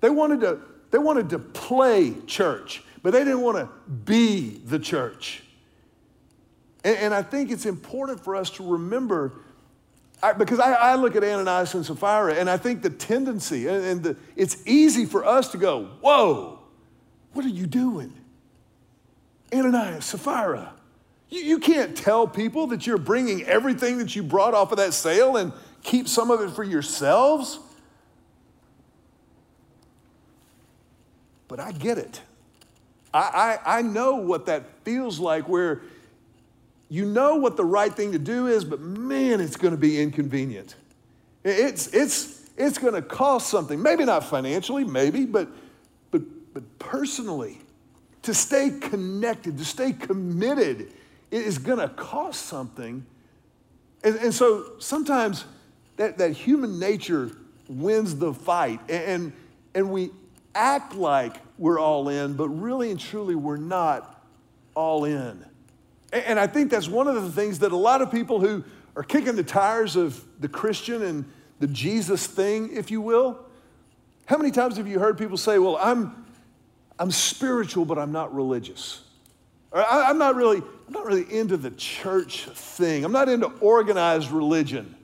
They 0.00 0.10
wanted 0.10 0.40
to, 0.40 0.60
they 0.90 0.98
wanted 0.98 1.30
to 1.30 1.38
play 1.38 2.14
church, 2.26 2.82
but 3.02 3.12
they 3.12 3.24
didn't 3.24 3.40
want 3.40 3.58
to 3.58 3.68
be 3.88 4.60
the 4.64 4.78
church. 4.78 5.42
And, 6.84 6.96
and 6.98 7.14
I 7.14 7.22
think 7.22 7.50
it's 7.50 7.66
important 7.66 8.22
for 8.22 8.36
us 8.36 8.50
to 8.50 8.68
remember 8.68 9.40
I, 10.22 10.32
because 10.32 10.58
I, 10.58 10.72
I, 10.72 10.94
look 10.96 11.14
at 11.14 11.22
Ananias 11.22 11.74
and 11.74 11.86
Sapphira, 11.86 12.34
and 12.34 12.50
I 12.50 12.56
think 12.56 12.82
the 12.82 12.90
tendency, 12.90 13.68
and, 13.68 13.84
and 13.84 14.02
the, 14.02 14.16
it's 14.34 14.66
easy 14.66 15.04
for 15.04 15.24
us 15.24 15.52
to 15.52 15.58
go, 15.58 15.84
Whoa, 16.00 16.58
what 17.34 17.44
are 17.44 17.50
you 17.50 17.66
doing? 17.66 18.12
Ananias, 19.52 20.04
Sapphira. 20.06 20.72
You, 21.28 21.40
you 21.42 21.58
can't 21.58 21.96
tell 21.96 22.26
people 22.26 22.66
that 22.68 22.86
you're 22.86 22.98
bringing 22.98 23.44
everything 23.44 23.98
that 23.98 24.16
you 24.16 24.22
brought 24.22 24.54
off 24.54 24.72
of 24.72 24.78
that 24.78 24.92
sale 24.92 25.36
and 25.36 25.52
keep 25.82 26.08
some 26.08 26.30
of 26.30 26.40
it 26.40 26.50
for 26.50 26.64
yourselves. 26.64 27.60
But 31.48 31.60
I 31.60 31.72
get 31.72 31.98
it. 31.98 32.20
I, 33.12 33.58
I, 33.64 33.78
I 33.78 33.82
know 33.82 34.16
what 34.16 34.46
that 34.46 34.64
feels 34.84 35.18
like 35.18 35.48
where 35.48 35.82
you 36.90 37.04
know 37.04 37.36
what 37.36 37.56
the 37.56 37.64
right 37.64 37.92
thing 37.92 38.12
to 38.12 38.18
do 38.18 38.46
is, 38.46 38.64
but 38.64 38.80
man, 38.80 39.40
it's 39.40 39.56
going 39.56 39.72
to 39.72 39.78
be 39.78 40.00
inconvenient. 40.00 40.74
It's, 41.44 41.88
it's, 41.88 42.50
it's 42.56 42.78
going 42.78 42.94
to 42.94 43.02
cost 43.02 43.48
something. 43.48 43.80
Maybe 43.80 44.04
not 44.04 44.24
financially, 44.24 44.84
maybe, 44.84 45.24
but, 45.26 45.48
but, 46.10 46.22
but 46.54 46.78
personally. 46.78 47.60
To 48.22 48.34
stay 48.34 48.70
connected, 48.80 49.58
to 49.58 49.64
stay 49.64 49.92
committed, 49.92 50.92
it 51.30 51.42
is 51.42 51.58
going 51.58 51.78
to 51.78 51.88
cost 51.88 52.46
something. 52.46 53.04
And, 54.02 54.16
and 54.16 54.34
so 54.34 54.72
sometimes 54.78 55.44
that, 55.96 56.18
that 56.18 56.32
human 56.32 56.78
nature 56.78 57.32
wins 57.68 58.16
the 58.16 58.32
fight, 58.32 58.80
and, 58.88 59.32
and 59.74 59.90
we 59.90 60.10
act 60.58 60.94
like 60.94 61.36
we're 61.56 61.78
all 61.78 62.08
in, 62.08 62.34
but 62.34 62.48
really 62.48 62.90
and 62.90 62.98
truly 62.98 63.34
we're 63.34 63.56
not 63.56 64.22
all 64.74 65.04
in. 65.04 65.44
And 66.12 66.38
I 66.38 66.46
think 66.46 66.70
that's 66.70 66.88
one 66.88 67.06
of 67.06 67.14
the 67.14 67.30
things 67.30 67.60
that 67.60 67.72
a 67.72 67.76
lot 67.76 68.02
of 68.02 68.10
people 68.10 68.40
who 68.40 68.64
are 68.96 69.02
kicking 69.02 69.36
the 69.36 69.44
tires 69.44 69.94
of 69.94 70.22
the 70.40 70.48
Christian 70.48 71.02
and 71.02 71.24
the 71.60 71.66
Jesus 71.66 72.26
thing, 72.26 72.74
if 72.74 72.90
you 72.90 73.00
will, 73.00 73.38
how 74.26 74.36
many 74.36 74.50
times 74.50 74.76
have 74.76 74.86
you 74.86 74.98
heard 74.98 75.16
people 75.16 75.36
say, 75.36 75.58
Well, 75.58 75.78
I'm, 75.80 76.26
I'm 76.98 77.10
spiritual, 77.10 77.84
but 77.84 77.98
I'm 77.98 78.12
not 78.12 78.34
religious? 78.34 79.02
Or 79.70 79.82
I, 79.84 80.10
am 80.10 80.18
not 80.18 80.34
really, 80.34 80.58
I'm 80.58 80.92
not 80.92 81.06
really 81.06 81.30
into 81.32 81.56
the 81.56 81.70
church 81.70 82.44
thing. 82.46 83.04
I'm 83.04 83.12
not 83.12 83.28
into 83.28 83.46
organized 83.60 84.30
religion. 84.30 84.94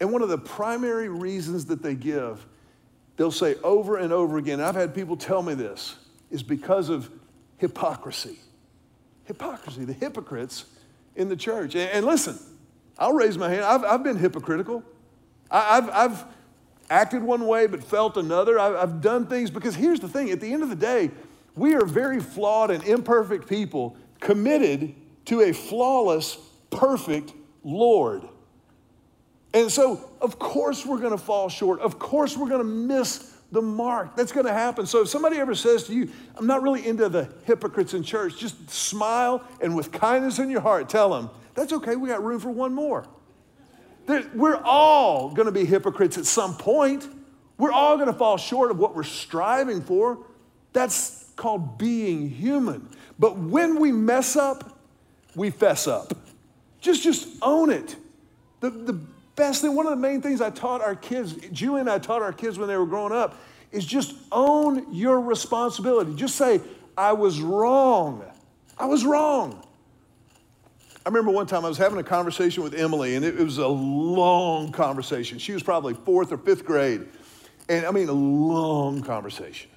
And 0.00 0.12
one 0.12 0.22
of 0.22 0.28
the 0.28 0.38
primary 0.38 1.08
reasons 1.08 1.66
that 1.66 1.82
they 1.82 1.94
give, 1.94 2.44
they'll 3.22 3.30
say 3.30 3.54
over 3.62 3.98
and 3.98 4.12
over 4.12 4.36
again, 4.36 4.60
I've 4.60 4.74
had 4.74 4.96
people 4.96 5.16
tell 5.16 5.44
me 5.44 5.54
this, 5.54 5.94
is 6.32 6.42
because 6.42 6.88
of 6.88 7.08
hypocrisy. 7.58 8.40
Hypocrisy, 9.26 9.84
the 9.84 9.92
hypocrites 9.92 10.64
in 11.14 11.28
the 11.28 11.36
church. 11.36 11.76
And, 11.76 11.88
and 11.90 12.04
listen, 12.04 12.36
I'll 12.98 13.12
raise 13.12 13.38
my 13.38 13.48
hand. 13.48 13.62
I've, 13.62 13.84
I've 13.84 14.02
been 14.02 14.16
hypocritical. 14.16 14.82
I, 15.52 15.76
have 15.76 15.90
I've 15.90 16.24
acted 16.90 17.22
one 17.22 17.46
way 17.46 17.68
but 17.68 17.84
felt 17.84 18.16
another. 18.16 18.58
I've, 18.58 18.74
I've 18.74 19.00
done 19.00 19.28
things 19.28 19.52
because 19.52 19.76
here's 19.76 20.00
the 20.00 20.08
thing 20.08 20.32
at 20.32 20.40
the 20.40 20.52
end 20.52 20.64
of 20.64 20.68
the 20.68 20.74
day, 20.74 21.12
we 21.54 21.76
are 21.76 21.86
very 21.86 22.18
flawed 22.18 22.72
and 22.72 22.82
imperfect 22.82 23.48
people 23.48 23.96
committed 24.18 24.96
to 25.26 25.42
a 25.42 25.52
flawless, 25.52 26.38
perfect 26.70 27.34
Lord. 27.62 28.24
And 29.54 29.70
so, 29.70 30.10
of 30.20 30.38
course, 30.38 30.86
we're 30.86 30.98
going 30.98 31.12
to 31.12 31.18
fall 31.18 31.48
short. 31.48 31.80
Of 31.80 31.98
course, 31.98 32.36
we're 32.36 32.48
going 32.48 32.62
to 32.62 32.64
miss 32.64 33.32
the 33.52 33.60
mark. 33.60 34.16
That's 34.16 34.32
going 34.32 34.46
to 34.46 34.52
happen. 34.52 34.86
So 34.86 35.02
if 35.02 35.08
somebody 35.08 35.36
ever 35.36 35.54
says 35.54 35.84
to 35.84 35.94
you, 35.94 36.08
I'm 36.36 36.46
not 36.46 36.62
really 36.62 36.86
into 36.86 37.08
the 37.10 37.28
hypocrites 37.44 37.92
in 37.92 38.02
church, 38.02 38.38
just 38.38 38.70
smile 38.70 39.46
and 39.60 39.76
with 39.76 39.92
kindness 39.92 40.38
in 40.38 40.48
your 40.48 40.62
heart 40.62 40.88
tell 40.88 41.10
them, 41.10 41.28
that's 41.54 41.72
okay, 41.74 41.96
we 41.96 42.08
got 42.08 42.24
room 42.24 42.40
for 42.40 42.48
one 42.50 42.72
more. 42.72 43.06
We're 44.34 44.56
all 44.56 45.30
going 45.32 45.46
to 45.46 45.52
be 45.52 45.66
hypocrites 45.66 46.16
at 46.16 46.24
some 46.24 46.56
point. 46.56 47.06
We're 47.58 47.72
all 47.72 47.96
going 47.96 48.08
to 48.08 48.14
fall 48.14 48.38
short 48.38 48.70
of 48.70 48.78
what 48.78 48.96
we're 48.96 49.04
striving 49.04 49.82
for. 49.82 50.18
That's 50.72 51.30
called 51.36 51.76
being 51.76 52.30
human. 52.30 52.88
But 53.18 53.36
when 53.36 53.78
we 53.78 53.92
mess 53.92 54.34
up, 54.34 54.80
we 55.36 55.50
fess 55.50 55.86
up. 55.86 56.14
Just, 56.80 57.02
just 57.02 57.28
own 57.42 57.70
it. 57.70 57.96
The, 58.60 58.70
the 58.70 58.98
best 59.36 59.62
thing, 59.62 59.74
one 59.74 59.86
of 59.86 59.90
the 59.90 59.96
main 59.96 60.20
things 60.20 60.40
I 60.40 60.50
taught 60.50 60.80
our 60.80 60.94
kids, 60.94 61.34
Julie 61.52 61.80
and 61.80 61.90
I 61.90 61.98
taught 61.98 62.22
our 62.22 62.32
kids 62.32 62.58
when 62.58 62.68
they 62.68 62.76
were 62.76 62.86
growing 62.86 63.12
up, 63.12 63.36
is 63.70 63.84
just 63.84 64.14
own 64.30 64.92
your 64.92 65.20
responsibility. 65.20 66.14
Just 66.14 66.36
say, 66.36 66.60
I 66.96 67.12
was 67.12 67.40
wrong. 67.40 68.24
I 68.78 68.86
was 68.86 69.04
wrong. 69.04 69.66
I 71.04 71.08
remember 71.08 71.32
one 71.32 71.46
time 71.46 71.64
I 71.64 71.68
was 71.68 71.78
having 71.78 71.98
a 71.98 72.04
conversation 72.04 72.62
with 72.62 72.74
Emily, 72.74 73.16
and 73.16 73.24
it, 73.24 73.36
was 73.36 73.58
a 73.58 73.66
long 73.66 74.70
conversation. 74.70 75.38
She 75.38 75.52
was 75.52 75.62
probably 75.62 75.94
fourth 75.94 76.30
or 76.30 76.38
fifth 76.38 76.64
grade. 76.64 77.08
And 77.68 77.86
I 77.86 77.90
mean, 77.90 78.08
a 78.08 78.12
long 78.12 79.02
conversation. 79.02 79.70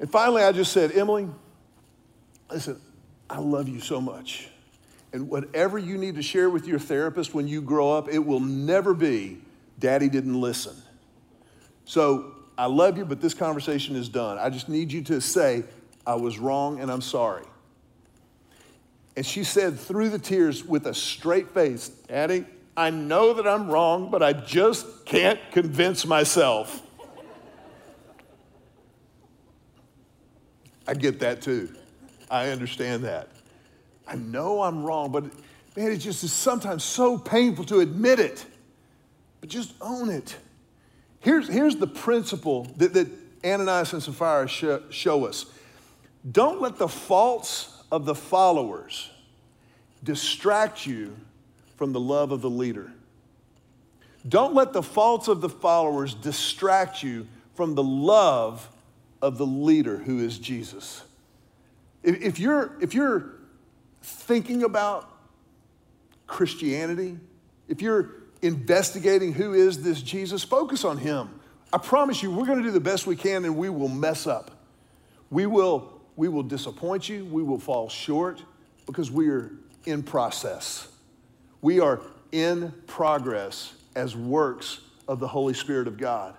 And 0.00 0.10
finally, 0.10 0.42
I 0.42 0.52
just 0.52 0.72
said, 0.72 0.92
Emily, 0.92 1.28
listen, 2.50 2.80
I 3.30 3.38
love 3.38 3.68
you 3.68 3.80
so 3.80 4.00
much. 4.00 4.48
And 5.16 5.30
whatever 5.30 5.78
you 5.78 5.96
need 5.96 6.16
to 6.16 6.22
share 6.22 6.50
with 6.50 6.66
your 6.66 6.78
therapist 6.78 7.32
when 7.32 7.48
you 7.48 7.62
grow 7.62 7.90
up, 7.90 8.06
it 8.06 8.18
will 8.18 8.38
never 8.38 8.92
be, 8.92 9.38
Daddy 9.78 10.10
didn't 10.10 10.38
listen. 10.38 10.76
So 11.86 12.34
I 12.58 12.66
love 12.66 12.98
you, 12.98 13.06
but 13.06 13.22
this 13.22 13.32
conversation 13.32 13.96
is 13.96 14.10
done. 14.10 14.36
I 14.36 14.50
just 14.50 14.68
need 14.68 14.92
you 14.92 15.00
to 15.04 15.22
say, 15.22 15.64
I 16.06 16.16
was 16.16 16.38
wrong 16.38 16.80
and 16.80 16.90
I'm 16.90 17.00
sorry. 17.00 17.46
And 19.16 19.24
she 19.24 19.42
said 19.42 19.80
through 19.80 20.10
the 20.10 20.18
tears 20.18 20.62
with 20.62 20.86
a 20.86 20.92
straight 20.92 21.48
face, 21.48 21.88
Daddy, 21.88 22.44
I 22.76 22.90
know 22.90 23.32
that 23.32 23.46
I'm 23.46 23.70
wrong, 23.70 24.10
but 24.10 24.22
I 24.22 24.34
just 24.34 25.06
can't 25.06 25.40
convince 25.50 26.04
myself. 26.04 26.82
I 30.86 30.92
get 30.92 31.20
that 31.20 31.40
too. 31.40 31.74
I 32.30 32.50
understand 32.50 33.04
that. 33.04 33.30
I 34.06 34.14
know 34.14 34.62
I'm 34.62 34.84
wrong, 34.84 35.10
but 35.10 35.24
man, 35.76 35.92
it 35.92 35.98
just 35.98 36.22
is 36.22 36.32
sometimes 36.32 36.84
so 36.84 37.18
painful 37.18 37.64
to 37.66 37.80
admit 37.80 38.20
it. 38.20 38.44
But 39.40 39.50
just 39.50 39.74
own 39.80 40.10
it. 40.10 40.36
Here's, 41.20 41.48
here's 41.48 41.76
the 41.76 41.86
principle 41.86 42.64
that, 42.76 42.94
that 42.94 43.08
Ananias 43.44 43.92
and 43.92 44.02
Sapphira 44.02 44.48
show, 44.48 44.82
show 44.90 45.26
us 45.26 45.46
Don't 46.30 46.60
let 46.60 46.76
the 46.76 46.88
faults 46.88 47.82
of 47.90 48.04
the 48.04 48.14
followers 48.14 49.10
distract 50.02 50.86
you 50.86 51.16
from 51.76 51.92
the 51.92 52.00
love 52.00 52.32
of 52.32 52.42
the 52.42 52.50
leader. 52.50 52.92
Don't 54.28 54.54
let 54.54 54.72
the 54.72 54.82
faults 54.82 55.28
of 55.28 55.40
the 55.40 55.48
followers 55.48 56.14
distract 56.14 57.02
you 57.02 57.26
from 57.54 57.74
the 57.74 57.82
love 57.82 58.68
of 59.22 59.38
the 59.38 59.46
leader 59.46 59.98
who 59.98 60.18
is 60.18 60.38
Jesus. 60.38 61.02
If 62.02 62.38
you're, 62.38 62.76
if 62.80 62.94
you're 62.94 63.35
thinking 64.06 64.62
about 64.62 65.10
Christianity, 66.28 67.18
if 67.66 67.82
you're 67.82 68.10
investigating 68.40 69.32
who 69.32 69.52
is 69.52 69.82
this 69.82 70.00
Jesus, 70.00 70.44
focus 70.44 70.84
on 70.84 70.96
him. 70.96 71.40
I 71.72 71.78
promise 71.78 72.22
you, 72.22 72.30
we're 72.30 72.46
going 72.46 72.58
to 72.58 72.64
do 72.64 72.70
the 72.70 72.80
best 72.80 73.06
we 73.06 73.16
can 73.16 73.44
and 73.44 73.56
we 73.56 73.68
will 73.68 73.88
mess 73.88 74.28
up. 74.28 74.52
We 75.30 75.46
will, 75.46 76.00
we 76.14 76.28
will 76.28 76.44
disappoint 76.44 77.08
you, 77.08 77.24
we 77.24 77.42
will 77.42 77.58
fall 77.58 77.88
short 77.88 78.42
because 78.86 79.10
we 79.10 79.28
are 79.28 79.50
in 79.84 80.04
process. 80.04 80.86
We 81.60 81.80
are 81.80 82.00
in 82.30 82.72
progress 82.86 83.74
as 83.96 84.14
works 84.14 84.80
of 85.08 85.18
the 85.18 85.26
Holy 85.26 85.54
Spirit 85.54 85.88
of 85.88 85.96
God. 85.96 86.36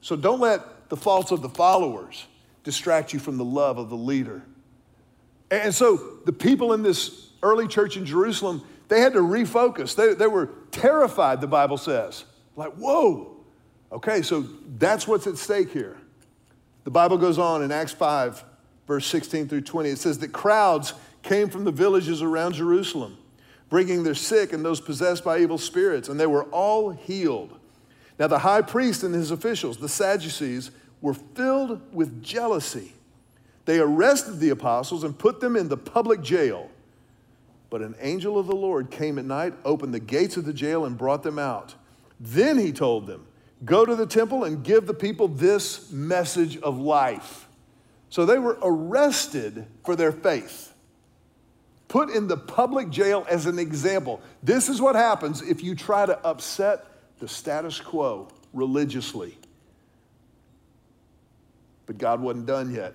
So 0.00 0.16
don't 0.16 0.40
let 0.40 0.88
the 0.88 0.96
faults 0.96 1.30
of 1.30 1.42
the 1.42 1.48
followers 1.48 2.26
distract 2.64 3.12
you 3.12 3.20
from 3.20 3.38
the 3.38 3.44
love 3.44 3.78
of 3.78 3.88
the 3.88 3.96
leader. 3.96 4.42
And 5.52 5.74
so 5.74 5.96
the 6.24 6.32
people 6.32 6.72
in 6.72 6.82
this 6.82 7.28
early 7.42 7.68
church 7.68 7.98
in 7.98 8.06
Jerusalem, 8.06 8.62
they 8.88 9.00
had 9.00 9.12
to 9.12 9.18
refocus. 9.18 9.94
They, 9.94 10.14
they 10.14 10.26
were 10.26 10.48
terrified, 10.70 11.42
the 11.42 11.46
Bible 11.46 11.76
says. 11.76 12.24
Like, 12.56 12.72
whoa. 12.72 13.36
Okay, 13.92 14.22
so 14.22 14.46
that's 14.78 15.06
what's 15.06 15.26
at 15.26 15.36
stake 15.36 15.70
here. 15.70 15.98
The 16.84 16.90
Bible 16.90 17.18
goes 17.18 17.38
on 17.38 17.62
in 17.62 17.70
Acts 17.70 17.92
5, 17.92 18.42
verse 18.86 19.06
16 19.06 19.48
through 19.48 19.60
20. 19.60 19.90
It 19.90 19.98
says 19.98 20.18
that 20.20 20.32
crowds 20.32 20.94
came 21.22 21.50
from 21.50 21.64
the 21.64 21.70
villages 21.70 22.22
around 22.22 22.54
Jerusalem, 22.54 23.18
bringing 23.68 24.04
their 24.04 24.14
sick 24.14 24.54
and 24.54 24.64
those 24.64 24.80
possessed 24.80 25.22
by 25.22 25.38
evil 25.38 25.58
spirits, 25.58 26.08
and 26.08 26.18
they 26.18 26.26
were 26.26 26.44
all 26.44 26.90
healed. 26.90 27.58
Now, 28.18 28.26
the 28.26 28.38
high 28.38 28.62
priest 28.62 29.02
and 29.02 29.14
his 29.14 29.30
officials, 29.30 29.76
the 29.76 29.88
Sadducees, 29.88 30.70
were 31.02 31.14
filled 31.14 31.80
with 31.92 32.22
jealousy. 32.22 32.94
They 33.64 33.78
arrested 33.78 34.40
the 34.40 34.50
apostles 34.50 35.04
and 35.04 35.16
put 35.16 35.40
them 35.40 35.56
in 35.56 35.68
the 35.68 35.76
public 35.76 36.22
jail. 36.22 36.70
But 37.70 37.82
an 37.82 37.94
angel 38.00 38.38
of 38.38 38.46
the 38.46 38.56
Lord 38.56 38.90
came 38.90 39.18
at 39.18 39.24
night, 39.24 39.54
opened 39.64 39.94
the 39.94 40.00
gates 40.00 40.36
of 40.36 40.44
the 40.44 40.52
jail, 40.52 40.84
and 40.84 40.98
brought 40.98 41.22
them 41.22 41.38
out. 41.38 41.74
Then 42.20 42.58
he 42.58 42.72
told 42.72 43.06
them, 43.06 43.26
Go 43.64 43.84
to 43.84 43.94
the 43.94 44.06
temple 44.06 44.44
and 44.44 44.64
give 44.64 44.86
the 44.86 44.94
people 44.94 45.28
this 45.28 45.90
message 45.92 46.56
of 46.58 46.78
life. 46.78 47.48
So 48.10 48.26
they 48.26 48.38
were 48.38 48.58
arrested 48.60 49.66
for 49.84 49.96
their 49.96 50.12
faith, 50.12 50.74
put 51.88 52.10
in 52.10 52.26
the 52.26 52.36
public 52.36 52.90
jail 52.90 53.24
as 53.30 53.46
an 53.46 53.58
example. 53.58 54.20
This 54.42 54.68
is 54.68 54.80
what 54.80 54.96
happens 54.96 55.40
if 55.40 55.62
you 55.62 55.74
try 55.74 56.04
to 56.04 56.18
upset 56.26 56.84
the 57.20 57.28
status 57.28 57.80
quo 57.80 58.28
religiously. 58.52 59.38
But 61.86 61.98
God 61.98 62.20
wasn't 62.20 62.46
done 62.46 62.74
yet. 62.74 62.94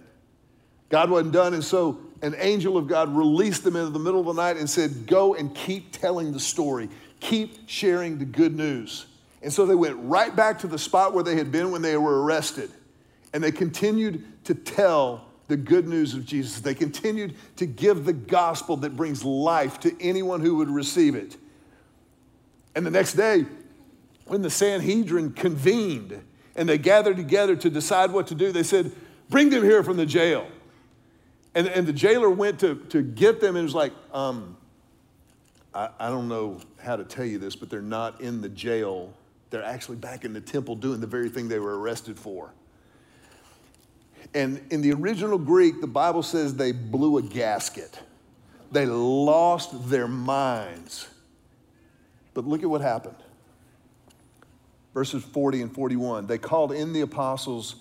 God 0.89 1.09
wasn't 1.09 1.33
done, 1.33 1.53
and 1.53 1.63
so 1.63 1.99
an 2.21 2.35
angel 2.37 2.77
of 2.77 2.87
God 2.87 3.15
released 3.15 3.63
them 3.63 3.75
into 3.75 3.91
the 3.91 3.99
middle 3.99 4.19
of 4.19 4.27
the 4.27 4.41
night 4.41 4.57
and 4.57 4.69
said, 4.69 5.05
Go 5.05 5.35
and 5.35 5.53
keep 5.53 5.91
telling 5.91 6.31
the 6.31 6.39
story, 6.39 6.89
keep 7.19 7.69
sharing 7.69 8.17
the 8.17 8.25
good 8.25 8.55
news. 8.55 9.05
And 9.41 9.53
so 9.53 9.65
they 9.65 9.75
went 9.75 9.97
right 9.99 10.35
back 10.35 10.59
to 10.59 10.67
the 10.67 10.79
spot 10.79 11.13
where 11.13 11.23
they 11.23 11.35
had 11.35 11.51
been 11.51 11.71
when 11.71 11.81
they 11.81 11.95
were 11.97 12.23
arrested. 12.23 12.71
And 13.33 13.43
they 13.43 13.51
continued 13.51 14.25
to 14.45 14.55
tell 14.55 15.25
the 15.47 15.57
good 15.57 15.87
news 15.87 16.13
of 16.13 16.25
Jesus. 16.25 16.59
They 16.59 16.73
continued 16.73 17.35
to 17.57 17.65
give 17.65 18.05
the 18.05 18.13
gospel 18.13 18.77
that 18.77 18.95
brings 18.95 19.23
life 19.23 19.79
to 19.81 19.95
anyone 20.01 20.41
who 20.41 20.55
would 20.55 20.69
receive 20.69 21.15
it. 21.15 21.37
And 22.75 22.85
the 22.85 22.91
next 22.91 23.13
day, 23.13 23.45
when 24.25 24.41
the 24.41 24.49
Sanhedrin 24.49 25.33
convened 25.33 26.21
and 26.55 26.67
they 26.67 26.77
gathered 26.77 27.17
together 27.17 27.55
to 27.55 27.69
decide 27.69 28.11
what 28.11 28.27
to 28.27 28.35
do, 28.35 28.51
they 28.51 28.63
said, 28.63 28.91
Bring 29.29 29.49
them 29.49 29.63
here 29.63 29.83
from 29.83 29.97
the 29.97 30.05
jail. 30.05 30.47
And, 31.57 31.67
and 31.69 31.87
the 31.87 31.93
jailer 31.93 32.29
went 32.29 32.59
to, 32.59 32.75
to 32.89 33.01
get 33.01 33.41
them 33.41 33.55
and 33.55 33.65
was 33.65 33.73
like, 33.73 33.91
um, 34.13 34.55
I, 35.73 35.89
I 35.99 36.09
don't 36.09 36.27
know 36.27 36.61
how 36.79 36.95
to 36.95 37.03
tell 37.03 37.25
you 37.25 37.39
this, 37.39 37.55
but 37.55 37.67
they're 37.67 37.81
not 37.81 38.21
in 38.21 38.41
the 38.41 38.49
jail. 38.49 39.11
They're 39.49 39.63
actually 39.63 39.97
back 39.97 40.23
in 40.23 40.33
the 40.33 40.39
temple 40.39 40.75
doing 40.75 41.01
the 41.01 41.07
very 41.07 41.29
thing 41.29 41.47
they 41.47 41.57
were 41.57 41.79
arrested 41.79 42.19
for. 42.19 42.53
And 44.35 44.61
in 44.69 44.81
the 44.81 44.93
original 44.93 45.39
Greek, 45.39 45.81
the 45.81 45.87
Bible 45.87 46.21
says 46.21 46.53
they 46.53 46.73
blew 46.73 47.17
a 47.17 47.23
gasket. 47.23 48.01
They 48.71 48.85
lost 48.85 49.89
their 49.89 50.07
minds. 50.07 51.07
But 52.35 52.45
look 52.45 52.61
at 52.61 52.69
what 52.69 52.81
happened. 52.81 53.17
Verses 54.93 55.23
40 55.23 55.63
and 55.63 55.73
41. 55.73 56.27
They 56.27 56.37
called 56.37 56.71
in 56.71 56.93
the 56.93 57.01
apostles 57.01 57.77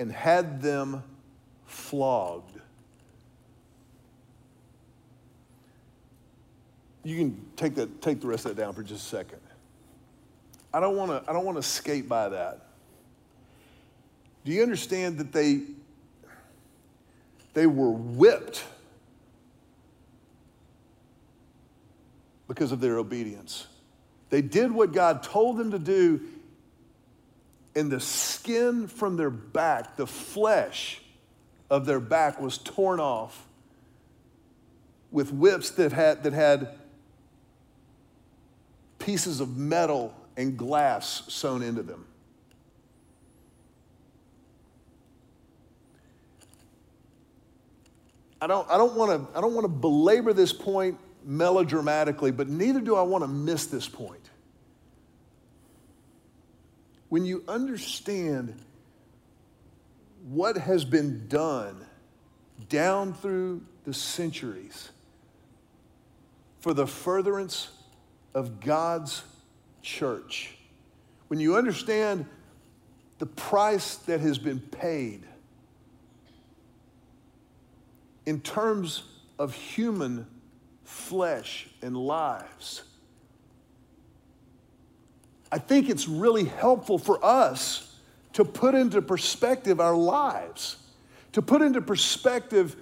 and 0.00 0.10
had 0.10 0.60
them 0.60 1.04
flogged 1.64 2.59
you 7.02 7.16
can 7.16 7.40
take, 7.56 7.74
that, 7.76 8.02
take 8.02 8.20
the 8.20 8.26
rest 8.26 8.44
of 8.46 8.54
that 8.56 8.62
down 8.62 8.74
for 8.74 8.82
just 8.82 9.06
a 9.06 9.08
second. 9.08 9.40
I 10.72 10.80
don't 10.80 10.96
want 10.96 11.10
to 11.10 11.28
I 11.28 11.32
don't 11.32 11.44
want 11.44 11.58
to 11.58 11.62
skate 11.62 12.08
by 12.08 12.28
that. 12.28 12.66
Do 14.44 14.52
you 14.52 14.62
understand 14.62 15.18
that 15.18 15.32
they 15.32 15.62
they 17.54 17.66
were 17.66 17.90
whipped 17.90 18.64
because 22.46 22.70
of 22.70 22.80
their 22.80 22.98
obedience? 22.98 23.66
They 24.30 24.42
did 24.42 24.70
what 24.70 24.92
God 24.92 25.24
told 25.24 25.56
them 25.56 25.72
to 25.72 25.78
do, 25.78 26.20
and 27.74 27.90
the 27.90 27.98
skin 27.98 28.86
from 28.86 29.16
their 29.16 29.30
back, 29.30 29.96
the 29.96 30.06
flesh 30.06 31.00
of 31.68 31.84
their 31.84 32.00
back 32.00 32.40
was 32.40 32.58
torn 32.58 33.00
off 33.00 33.44
with 35.10 35.32
whips 35.32 35.70
that 35.70 35.92
had, 35.92 36.22
that 36.22 36.32
had 36.32 36.68
pieces 39.00 39.40
of 39.40 39.56
metal 39.56 40.14
and 40.36 40.56
glass 40.56 41.24
sewn 41.26 41.62
into 41.62 41.82
them. 41.82 42.06
I 48.40 48.46
don't, 48.46 48.70
I 48.70 48.78
don't 48.78 48.94
want 48.96 49.62
to 49.62 49.68
belabor 49.68 50.32
this 50.32 50.52
point 50.52 50.98
melodramatically, 51.26 52.30
but 52.30 52.48
neither 52.48 52.80
do 52.80 52.96
I 52.96 53.02
want 53.02 53.22
to 53.24 53.28
miss 53.28 53.66
this 53.66 53.86
point. 53.88 54.30
When 57.10 57.24
you 57.24 57.44
understand 57.48 58.58
what 60.28 60.56
has 60.56 60.84
been 60.84 61.26
done 61.28 61.84
down 62.68 63.12
through 63.12 63.62
the 63.84 63.92
centuries 63.92 64.90
for 66.60 66.72
the 66.72 66.86
furtherance 66.86 67.68
of 68.34 68.60
God's 68.60 69.22
church, 69.82 70.56
when 71.28 71.40
you 71.40 71.56
understand 71.56 72.26
the 73.18 73.26
price 73.26 73.96
that 73.96 74.20
has 74.20 74.38
been 74.38 74.60
paid 74.60 75.24
in 78.26 78.40
terms 78.40 79.02
of 79.38 79.54
human 79.54 80.26
flesh 80.84 81.68
and 81.82 81.96
lives, 81.96 82.82
I 85.52 85.58
think 85.58 85.88
it's 85.88 86.06
really 86.06 86.44
helpful 86.44 86.98
for 86.98 87.24
us 87.24 87.96
to 88.34 88.44
put 88.44 88.74
into 88.74 89.02
perspective 89.02 89.80
our 89.80 89.96
lives, 89.96 90.76
to 91.32 91.42
put 91.42 91.62
into 91.62 91.80
perspective 91.80 92.76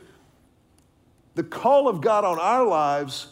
the 1.35 1.43
call 1.43 1.89
of 1.89 2.01
God 2.01 2.25
on 2.25 2.39
our 2.39 2.67
lives 2.67 3.29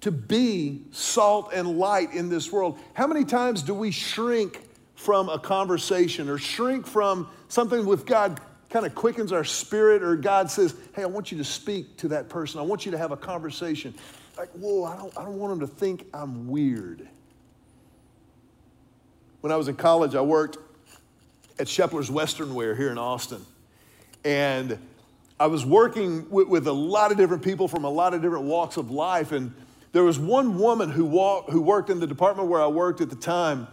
to 0.00 0.10
be 0.10 0.82
salt 0.92 1.50
and 1.52 1.78
light 1.78 2.12
in 2.12 2.28
this 2.28 2.52
world. 2.52 2.78
How 2.94 3.06
many 3.06 3.24
times 3.24 3.62
do 3.62 3.74
we 3.74 3.90
shrink 3.90 4.60
from 4.94 5.28
a 5.28 5.38
conversation 5.38 6.28
or 6.28 6.38
shrink 6.38 6.86
from 6.86 7.28
something 7.48 7.86
with 7.86 8.06
God 8.06 8.40
kind 8.70 8.84
of 8.84 8.94
quickens 8.94 9.32
our 9.32 9.44
spirit 9.44 10.02
or 10.02 10.16
God 10.16 10.50
says, 10.50 10.74
hey, 10.94 11.02
I 11.02 11.06
want 11.06 11.32
you 11.32 11.38
to 11.38 11.44
speak 11.44 11.96
to 11.98 12.08
that 12.08 12.28
person. 12.28 12.60
I 12.60 12.62
want 12.62 12.84
you 12.84 12.92
to 12.92 12.98
have 12.98 13.12
a 13.12 13.16
conversation. 13.16 13.94
Like, 14.36 14.50
whoa, 14.50 14.84
I 14.84 14.96
don't, 14.96 15.16
I 15.16 15.24
don't 15.24 15.38
want 15.38 15.58
them 15.58 15.68
to 15.68 15.74
think 15.74 16.06
I'm 16.12 16.48
weird. 16.48 17.08
When 19.40 19.52
I 19.52 19.56
was 19.56 19.68
in 19.68 19.76
college, 19.76 20.14
I 20.14 20.20
worked 20.20 20.58
at 21.58 21.68
Shepler's 21.68 22.10
Western 22.10 22.54
Wear 22.54 22.74
here 22.74 22.90
in 22.90 22.98
Austin. 22.98 23.44
And 24.24 24.78
I 25.40 25.46
was 25.46 25.64
working 25.64 26.28
with, 26.28 26.48
with 26.48 26.66
a 26.66 26.72
lot 26.72 27.12
of 27.12 27.16
different 27.16 27.42
people 27.42 27.68
from 27.68 27.84
a 27.84 27.90
lot 27.90 28.14
of 28.14 28.22
different 28.22 28.44
walks 28.44 28.76
of 28.76 28.90
life. 28.90 29.32
And 29.32 29.54
there 29.92 30.04
was 30.04 30.18
one 30.18 30.58
woman 30.58 30.90
who, 30.90 31.04
walked, 31.04 31.50
who 31.50 31.60
worked 31.60 31.90
in 31.90 32.00
the 32.00 32.06
department 32.06 32.48
where 32.48 32.60
I 32.60 32.66
worked 32.66 33.00
at 33.00 33.10
the 33.10 33.16
time, 33.16 33.66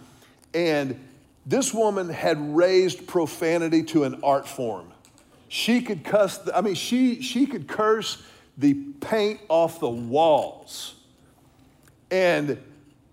and 0.54 1.00
this 1.46 1.74
woman 1.74 2.10
had 2.10 2.56
raised 2.56 3.08
profanity 3.08 3.84
to 3.84 4.04
an 4.04 4.22
art 4.24 4.48
form. 4.48 4.92
She 5.48 5.82
could 5.82 6.04
cuss, 6.04 6.40
the, 6.40 6.58
I 6.58 6.62
mean, 6.62 6.76
she, 6.76 7.22
she 7.22 7.46
could 7.46 7.68
curse 7.68 8.24
the 8.58 8.74
paint 8.74 9.42
off 9.50 9.80
the 9.80 9.90
walls. 9.90 10.96
And, 12.10 12.50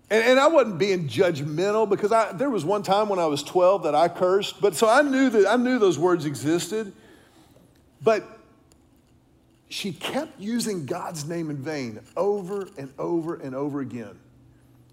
and, 0.09 0.23
and 0.23 0.39
I 0.39 0.47
wasn't 0.47 0.77
being 0.79 1.07
judgmental 1.07 1.89
because 1.89 2.11
I, 2.11 2.31
there 2.31 2.49
was 2.49 2.65
one 2.65 2.83
time 2.83 3.09
when 3.09 3.19
I 3.19 3.25
was 3.25 3.43
12 3.43 3.83
that 3.83 3.95
I 3.95 4.07
cursed, 4.07 4.61
but 4.61 4.75
so 4.75 4.87
I 4.89 5.01
knew 5.01 5.29
that 5.29 5.47
I 5.47 5.57
knew 5.57 5.77
those 5.77 5.99
words 5.99 6.25
existed. 6.25 6.93
But 8.01 8.23
she 9.73 9.91
kept 9.91 10.39
using 10.39 10.85
God's 10.85 11.27
name 11.27 11.49
in 11.49 11.57
vain 11.57 11.99
over 12.15 12.69
and 12.77 12.93
over 12.99 13.37
and 13.37 13.55
over 13.55 13.81
again. 13.81 14.19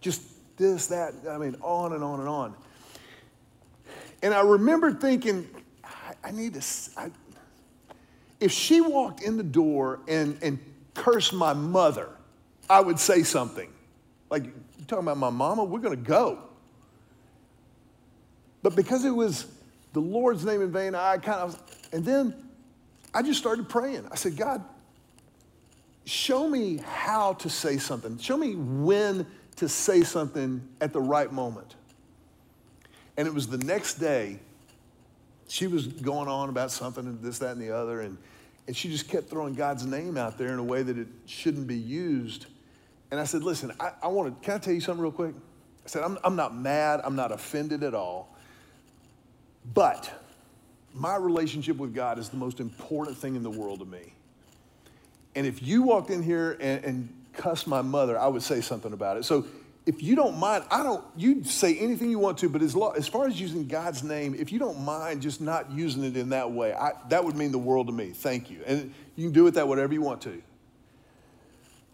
Just 0.00 0.22
this, 0.56 0.86
that, 0.86 1.12
I 1.28 1.36
mean, 1.36 1.54
on 1.60 1.92
and 1.92 2.02
on 2.02 2.20
and 2.20 2.28
on. 2.28 2.54
And 4.22 4.32
I 4.32 4.40
remember 4.40 4.90
thinking, 4.90 5.46
I, 5.84 6.14
I 6.24 6.30
need 6.30 6.54
to, 6.54 6.62
I, 6.96 7.10
if 8.40 8.52
she 8.52 8.80
walked 8.80 9.22
in 9.22 9.36
the 9.36 9.42
door 9.42 10.00
and, 10.08 10.38
and 10.40 10.58
cursed 10.94 11.34
my 11.34 11.52
mother, 11.52 12.08
I 12.70 12.80
would 12.80 12.98
say 12.98 13.22
something. 13.22 13.68
Like, 14.30 14.44
you 14.46 14.52
talking 14.86 15.04
about 15.04 15.18
my 15.18 15.28
mama? 15.28 15.62
We're 15.62 15.80
going 15.80 16.02
to 16.02 16.08
go. 16.08 16.38
But 18.62 18.74
because 18.76 19.04
it 19.04 19.10
was 19.10 19.46
the 19.92 20.00
Lord's 20.00 20.42
name 20.42 20.62
in 20.62 20.72
vain, 20.72 20.94
I 20.94 21.18
kind 21.18 21.40
of, 21.40 21.62
and 21.92 22.02
then 22.02 22.34
I 23.12 23.20
just 23.20 23.38
started 23.38 23.68
praying. 23.68 24.08
I 24.10 24.14
said, 24.14 24.38
God, 24.38 24.64
show 26.10 26.48
me 26.48 26.78
how 26.78 27.34
to 27.34 27.48
say 27.48 27.78
something. 27.78 28.18
Show 28.18 28.36
me 28.36 28.54
when 28.56 29.26
to 29.56 29.68
say 29.68 30.02
something 30.02 30.66
at 30.80 30.92
the 30.92 31.00
right 31.00 31.32
moment. 31.32 31.76
And 33.16 33.28
it 33.28 33.34
was 33.34 33.46
the 33.46 33.58
next 33.58 33.94
day, 33.94 34.40
she 35.46 35.66
was 35.66 35.86
going 35.86 36.28
on 36.28 36.48
about 36.48 36.72
something 36.72 37.06
and 37.06 37.22
this, 37.22 37.38
that, 37.38 37.52
and 37.52 37.60
the 37.60 37.70
other. 37.70 38.00
And, 38.00 38.18
and 38.66 38.76
she 38.76 38.88
just 38.88 39.08
kept 39.08 39.30
throwing 39.30 39.54
God's 39.54 39.86
name 39.86 40.16
out 40.16 40.36
there 40.36 40.48
in 40.48 40.58
a 40.58 40.64
way 40.64 40.82
that 40.82 40.98
it 40.98 41.08
shouldn't 41.26 41.66
be 41.66 41.78
used. 41.78 42.46
And 43.10 43.20
I 43.20 43.24
said, 43.24 43.42
Listen, 43.42 43.72
I, 43.78 43.92
I 44.02 44.08
want 44.08 44.40
to, 44.40 44.44
can 44.44 44.56
I 44.56 44.58
tell 44.58 44.74
you 44.74 44.80
something 44.80 45.02
real 45.02 45.12
quick? 45.12 45.34
I 45.84 45.88
said, 45.88 46.02
I'm, 46.02 46.18
I'm 46.24 46.36
not 46.36 46.56
mad, 46.56 47.00
I'm 47.04 47.16
not 47.16 47.30
offended 47.30 47.84
at 47.84 47.94
all. 47.94 48.36
But 49.74 50.10
my 50.92 51.16
relationship 51.16 51.76
with 51.76 51.94
God 51.94 52.18
is 52.18 52.28
the 52.28 52.36
most 52.36 52.58
important 52.58 53.16
thing 53.16 53.36
in 53.36 53.42
the 53.42 53.50
world 53.50 53.80
to 53.80 53.86
me. 53.86 54.14
And 55.34 55.46
if 55.46 55.62
you 55.62 55.82
walked 55.82 56.10
in 56.10 56.22
here 56.22 56.56
and, 56.60 56.84
and 56.84 57.14
cussed 57.32 57.66
my 57.66 57.82
mother, 57.82 58.18
I 58.18 58.26
would 58.26 58.42
say 58.42 58.60
something 58.60 58.92
about 58.92 59.16
it. 59.16 59.24
So 59.24 59.46
if 59.86 60.02
you 60.02 60.14
don't 60.14 60.38
mind, 60.38 60.64
I 60.70 60.82
don't, 60.82 61.04
you 61.16 61.44
say 61.44 61.76
anything 61.78 62.10
you 62.10 62.18
want 62.18 62.38
to, 62.38 62.48
but 62.48 62.62
as, 62.62 62.76
lo, 62.76 62.90
as 62.90 63.08
far 63.08 63.26
as 63.26 63.40
using 63.40 63.66
God's 63.66 64.02
name, 64.02 64.34
if 64.34 64.52
you 64.52 64.58
don't 64.58 64.80
mind 64.80 65.22
just 65.22 65.40
not 65.40 65.70
using 65.70 66.04
it 66.04 66.16
in 66.16 66.30
that 66.30 66.50
way, 66.50 66.74
I, 66.74 66.92
that 67.08 67.24
would 67.24 67.36
mean 67.36 67.52
the 67.52 67.58
world 67.58 67.86
to 67.86 67.92
me. 67.92 68.10
Thank 68.10 68.50
you. 68.50 68.60
And 68.66 68.92
you 69.16 69.26
can 69.26 69.32
do 69.32 69.44
with 69.44 69.54
that 69.54 69.66
whatever 69.66 69.92
you 69.92 70.02
want 70.02 70.20
to. 70.22 70.42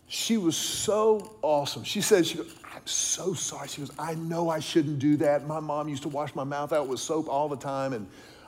She 0.09 0.37
was 0.37 0.57
so 0.57 1.37
awesome. 1.43 1.85
She 1.85 2.01
said, 2.01 2.27
she 2.27 2.39
goes, 2.39 2.55
I'm 2.75 2.87
so 2.87 3.35
sorry. 3.35 3.69
She 3.69 3.81
goes, 3.81 3.91
I 3.99 4.15
know 4.15 4.49
I 4.49 4.61
shouldn't 4.61 4.99
do 4.99 5.17
that. 5.19 5.47
My 5.47 5.61
mom 5.61 5.89
used 5.89 6.03
to 6.03 6.09
wash 6.09 6.35
my 6.35 6.45
mouth 6.45 6.73
out 6.73 6.87
with 6.89 7.01
soap 7.01 7.29
all 7.29 7.49
the 7.49 7.57
time, 7.57 7.93
and 7.93 8.07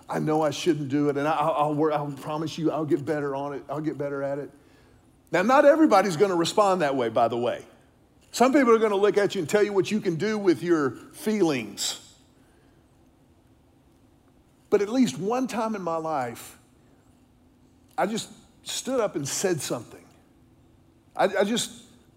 I 0.08 0.18
know 0.18 0.42
I 0.42 0.50
shouldn't 0.50 0.88
do 0.88 1.08
it. 1.08 1.16
And 1.16 1.26
I, 1.26 1.32
I'll, 1.32 1.80
I'll, 1.80 1.92
I'll 1.92 2.12
promise 2.12 2.58
you, 2.58 2.70
I'll 2.70 2.84
get 2.84 3.04
better 3.04 3.34
on 3.34 3.54
it. 3.54 3.64
I'll 3.68 3.80
get 3.80 3.98
better 3.98 4.22
at 4.22 4.38
it. 4.38 4.50
Now, 5.30 5.42
not 5.42 5.64
everybody's 5.64 6.16
going 6.16 6.30
to 6.30 6.36
respond 6.36 6.80
that 6.82 6.96
way, 6.96 7.08
by 7.08 7.28
the 7.28 7.36
way. 7.36 7.64
Some 8.30 8.52
people 8.52 8.74
are 8.74 8.78
going 8.78 8.90
to 8.90 8.96
look 8.96 9.18
at 9.18 9.34
you 9.34 9.40
and 9.40 9.48
tell 9.48 9.62
you 9.62 9.72
what 9.72 9.90
you 9.90 10.00
can 10.00 10.16
do 10.16 10.38
with 10.38 10.62
your 10.62 10.92
feelings. 11.12 12.00
But 14.70 14.82
at 14.82 14.88
least 14.88 15.18
one 15.18 15.46
time 15.46 15.74
in 15.74 15.82
my 15.82 15.96
life, 15.96 16.58
I 17.96 18.06
just 18.06 18.30
stood 18.62 19.00
up 19.00 19.16
and 19.16 19.26
said 19.26 19.60
something. 19.60 20.04
I, 21.16 21.24
I 21.40 21.44
just 21.44 21.70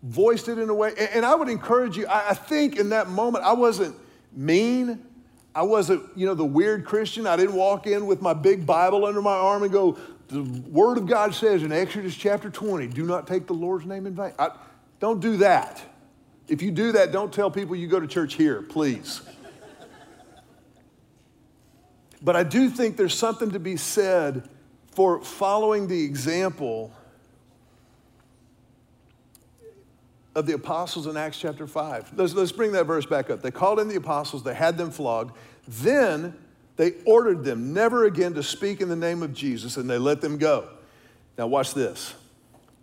voiced 0.03 0.47
it 0.47 0.57
in 0.57 0.69
a 0.69 0.73
way. 0.73 0.89
And, 0.89 1.09
and 1.15 1.25
I 1.25 1.35
would 1.35 1.49
encourage 1.49 1.97
you, 1.97 2.07
I, 2.07 2.29
I 2.29 2.33
think 2.33 2.77
in 2.77 2.89
that 2.89 3.09
moment, 3.09 3.43
I 3.43 3.53
wasn't 3.53 3.95
mean. 4.33 5.05
I 5.53 5.63
wasn't, 5.63 6.03
you 6.15 6.25
know, 6.25 6.33
the 6.33 6.45
weird 6.45 6.85
Christian. 6.85 7.27
I 7.27 7.35
didn't 7.35 7.55
walk 7.55 7.87
in 7.87 8.05
with 8.05 8.21
my 8.21 8.33
big 8.33 8.65
Bible 8.65 9.05
under 9.05 9.21
my 9.21 9.33
arm 9.33 9.63
and 9.63 9.71
go, 9.71 9.97
the 10.31 10.43
Word 10.69 10.97
of 10.97 11.07
God 11.07 11.35
says 11.35 11.61
in 11.61 11.71
Exodus 11.73 12.15
chapter 12.15 12.49
20, 12.49 12.87
do 12.87 13.05
not 13.05 13.27
take 13.27 13.47
the 13.47 13.53
Lord's 13.53 13.85
name 13.85 14.07
in 14.07 14.15
vain. 14.15 14.31
I, 14.39 14.51
don't 14.99 15.19
do 15.19 15.37
that. 15.37 15.81
If 16.47 16.61
you 16.61 16.71
do 16.71 16.93
that, 16.93 17.11
don't 17.11 17.33
tell 17.33 17.51
people 17.51 17.75
you 17.75 17.87
go 17.87 17.99
to 17.99 18.07
church 18.07 18.35
here, 18.35 18.61
please. 18.61 19.21
but 22.21 22.35
I 22.35 22.43
do 22.43 22.69
think 22.69 22.95
there's 22.95 23.13
something 23.13 23.51
to 23.51 23.59
be 23.59 23.75
said 23.75 24.47
for 24.91 25.21
following 25.21 25.87
the 25.87 26.03
example 26.03 26.91
of 30.33 30.45
the 30.45 30.53
apostles 30.53 31.07
in 31.07 31.17
Acts 31.17 31.39
chapter 31.39 31.67
5. 31.67 32.13
Let's, 32.15 32.33
let's 32.33 32.53
bring 32.53 32.71
that 32.71 32.85
verse 32.85 33.05
back 33.05 33.29
up. 33.29 33.41
They 33.41 33.51
called 33.51 33.79
in 33.79 33.89
the 33.89 33.97
apostles, 33.97 34.43
they 34.43 34.53
had 34.53 34.77
them 34.77 34.91
flogged. 34.91 35.35
Then 35.67 36.35
they 36.77 36.93
ordered 37.05 37.43
them 37.43 37.73
never 37.73 38.05
again 38.05 38.33
to 38.35 38.43
speak 38.43 38.81
in 38.81 38.89
the 38.89 38.95
name 38.95 39.23
of 39.23 39.33
Jesus, 39.33 39.77
and 39.77 39.89
they 39.89 39.97
let 39.97 40.21
them 40.21 40.37
go. 40.37 40.69
Now, 41.37 41.47
watch 41.47 41.73
this. 41.73 42.13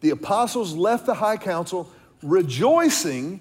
The 0.01 0.11
apostles 0.11 0.75
left 0.75 1.07
the 1.07 1.15
high 1.15 1.37
council 1.37 1.91
rejoicing 2.23 3.41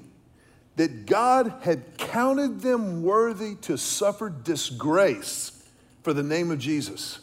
that 0.75 1.05
God 1.05 1.53
had 1.61 1.97
counted 1.97 2.61
them 2.61 3.03
worthy 3.03 3.55
to 3.61 3.77
suffer 3.77 4.29
disgrace 4.29 5.63
for 6.03 6.13
the 6.13 6.23
name 6.23 6.51
of 6.51 6.59
Jesus. 6.59 7.19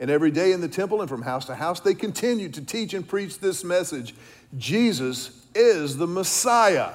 And 0.00 0.10
every 0.10 0.30
day 0.30 0.52
in 0.52 0.60
the 0.60 0.68
temple 0.68 1.00
and 1.00 1.08
from 1.08 1.22
house 1.22 1.44
to 1.46 1.54
house, 1.54 1.80
they 1.80 1.94
continued 1.94 2.54
to 2.54 2.64
teach 2.64 2.94
and 2.94 3.06
preach 3.06 3.38
this 3.38 3.62
message 3.62 4.14
Jesus 4.56 5.46
is 5.54 5.96
the 5.96 6.06
Messiah. 6.06 6.92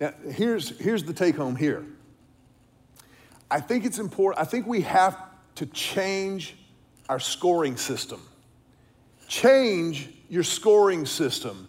Now, 0.00 0.12
here's, 0.30 0.78
here's 0.78 1.04
the 1.04 1.12
take 1.12 1.36
home 1.36 1.56
here 1.56 1.84
I 3.52 3.60
think 3.60 3.84
it's 3.84 3.98
important, 3.98 4.40
I 4.40 4.48
think 4.48 4.66
we 4.66 4.80
have 4.80 5.14
to 5.56 5.66
change 5.66 6.56
our 7.10 7.20
scoring 7.20 7.76
system. 7.76 8.22
Change 9.28 10.08
your 10.30 10.42
scoring 10.42 11.04
system. 11.04 11.68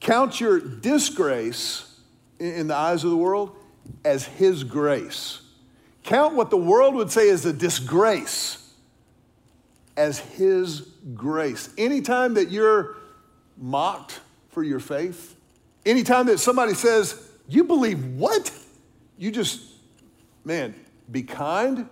Count 0.00 0.40
your 0.40 0.58
disgrace 0.58 2.00
in 2.40 2.66
the 2.66 2.74
eyes 2.74 3.04
of 3.04 3.10
the 3.10 3.16
world 3.16 3.54
as 4.04 4.26
His 4.26 4.64
grace. 4.64 5.40
Count 6.02 6.34
what 6.34 6.50
the 6.50 6.56
world 6.56 6.96
would 6.96 7.12
say 7.12 7.28
is 7.28 7.46
a 7.46 7.52
disgrace 7.52 8.72
as 9.96 10.18
His 10.18 10.80
grace. 11.14 11.70
Anytime 11.78 12.34
that 12.34 12.50
you're 12.50 12.96
mocked 13.56 14.18
for 14.48 14.64
your 14.64 14.80
faith, 14.80 15.36
anytime 15.86 16.26
that 16.26 16.38
somebody 16.38 16.74
says, 16.74 17.30
You 17.46 17.62
believe 17.62 18.04
what? 18.16 18.50
You 19.16 19.30
just, 19.30 19.60
man, 20.44 20.74
be 21.10 21.22
kind, 21.22 21.86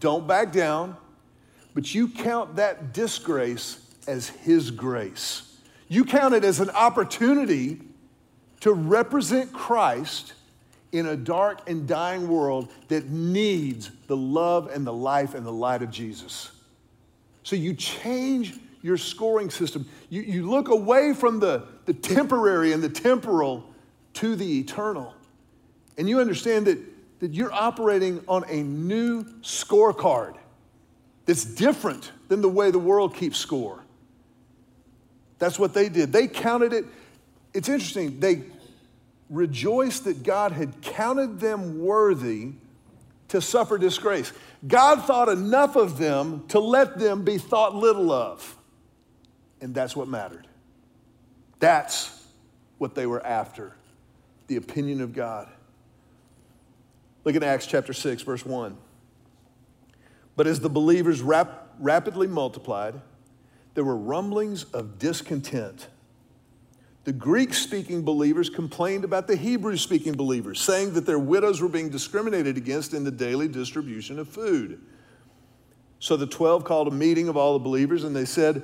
don't 0.00 0.26
back 0.26 0.52
down, 0.52 0.96
but 1.74 1.94
you 1.94 2.08
count 2.08 2.56
that 2.56 2.92
disgrace 2.92 3.80
as 4.06 4.28
His 4.28 4.70
grace. 4.70 5.58
You 5.88 6.04
count 6.04 6.34
it 6.34 6.44
as 6.44 6.60
an 6.60 6.70
opportunity 6.70 7.80
to 8.60 8.72
represent 8.72 9.52
Christ 9.52 10.32
in 10.92 11.06
a 11.06 11.16
dark 11.16 11.68
and 11.68 11.86
dying 11.86 12.28
world 12.28 12.72
that 12.88 13.10
needs 13.10 13.90
the 14.06 14.16
love 14.16 14.70
and 14.72 14.86
the 14.86 14.92
life 14.92 15.34
and 15.34 15.44
the 15.44 15.52
light 15.52 15.82
of 15.82 15.90
Jesus. 15.90 16.50
So 17.42 17.54
you 17.54 17.74
change 17.74 18.54
your 18.82 18.96
scoring 18.96 19.50
system. 19.50 19.86
You, 20.08 20.22
you 20.22 20.48
look 20.48 20.68
away 20.68 21.12
from 21.12 21.40
the, 21.40 21.64
the 21.84 21.92
temporary 21.92 22.72
and 22.72 22.82
the 22.82 22.88
temporal 22.88 23.68
to 24.14 24.36
the 24.36 24.58
eternal. 24.58 25.14
And 25.98 26.08
you 26.08 26.20
understand 26.20 26.66
that 26.66 26.78
that 27.20 27.32
you're 27.32 27.52
operating 27.52 28.22
on 28.28 28.44
a 28.48 28.62
new 28.62 29.24
scorecard 29.40 30.36
that's 31.24 31.44
different 31.44 32.12
than 32.28 32.40
the 32.40 32.48
way 32.48 32.70
the 32.70 32.78
world 32.78 33.14
keeps 33.14 33.38
score. 33.38 33.82
That's 35.38 35.58
what 35.58 35.74
they 35.74 35.88
did. 35.88 36.12
They 36.12 36.28
counted 36.28 36.72
it. 36.72 36.84
It's 37.52 37.68
interesting. 37.68 38.20
They 38.20 38.44
rejoiced 39.28 40.04
that 40.04 40.22
God 40.22 40.52
had 40.52 40.80
counted 40.82 41.40
them 41.40 41.80
worthy 41.80 42.52
to 43.28 43.40
suffer 43.40 43.76
disgrace. 43.76 44.32
God 44.66 45.04
thought 45.04 45.28
enough 45.28 45.76
of 45.76 45.98
them 45.98 46.44
to 46.48 46.60
let 46.60 46.98
them 46.98 47.24
be 47.24 47.38
thought 47.38 47.74
little 47.74 48.12
of. 48.12 48.56
And 49.60 49.74
that's 49.74 49.96
what 49.96 50.08
mattered. 50.08 50.46
That's 51.58 52.26
what 52.78 52.94
they 52.94 53.06
were 53.06 53.24
after 53.24 53.74
the 54.46 54.56
opinion 54.56 55.00
of 55.00 55.12
God. 55.12 55.48
Look 57.26 57.34
at 57.34 57.42
Acts 57.42 57.66
chapter 57.66 57.92
6, 57.92 58.22
verse 58.22 58.46
1. 58.46 58.76
But 60.36 60.46
as 60.46 60.60
the 60.60 60.70
believers 60.70 61.20
rap- 61.22 61.74
rapidly 61.80 62.28
multiplied, 62.28 62.94
there 63.74 63.82
were 63.82 63.96
rumblings 63.96 64.62
of 64.62 65.00
discontent. 65.00 65.88
The 67.02 67.12
Greek 67.12 67.52
speaking 67.52 68.04
believers 68.04 68.48
complained 68.48 69.02
about 69.02 69.26
the 69.26 69.34
Hebrew 69.34 69.76
speaking 69.76 70.12
believers, 70.12 70.60
saying 70.60 70.94
that 70.94 71.04
their 71.04 71.18
widows 71.18 71.60
were 71.60 71.68
being 71.68 71.88
discriminated 71.88 72.56
against 72.56 72.94
in 72.94 73.02
the 73.02 73.10
daily 73.10 73.48
distribution 73.48 74.20
of 74.20 74.28
food. 74.28 74.80
So 75.98 76.16
the 76.16 76.28
12 76.28 76.62
called 76.62 76.86
a 76.86 76.92
meeting 76.92 77.26
of 77.26 77.36
all 77.36 77.54
the 77.54 77.64
believers 77.64 78.04
and 78.04 78.14
they 78.14 78.24
said, 78.24 78.62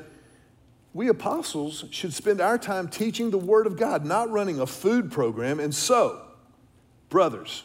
We 0.94 1.08
apostles 1.08 1.84
should 1.90 2.14
spend 2.14 2.40
our 2.40 2.58
time 2.58 2.86
teaching 2.86 3.32
the 3.32 3.38
Word 3.38 3.66
of 3.66 3.76
God, 3.76 4.04
not 4.04 4.30
running 4.30 4.60
a 4.60 4.68
food 4.68 5.10
program. 5.10 5.58
And 5.58 5.74
so, 5.74 6.22
brothers, 7.08 7.64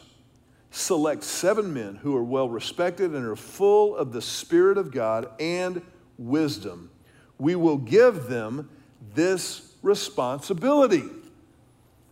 select 0.78 1.24
seven 1.24 1.74
men 1.74 1.96
who 1.96 2.16
are 2.16 2.22
well 2.22 2.48
respected 2.48 3.12
and 3.12 3.24
are 3.24 3.36
full 3.36 3.96
of 3.96 4.12
the 4.12 4.22
Spirit 4.22 4.78
of 4.78 4.92
God 4.92 5.28
and 5.40 5.82
wisdom. 6.16 6.90
We 7.38 7.56
will 7.56 7.76
give 7.76 8.28
them 8.28 8.70
this 9.14 9.72
responsibility. 9.82 11.04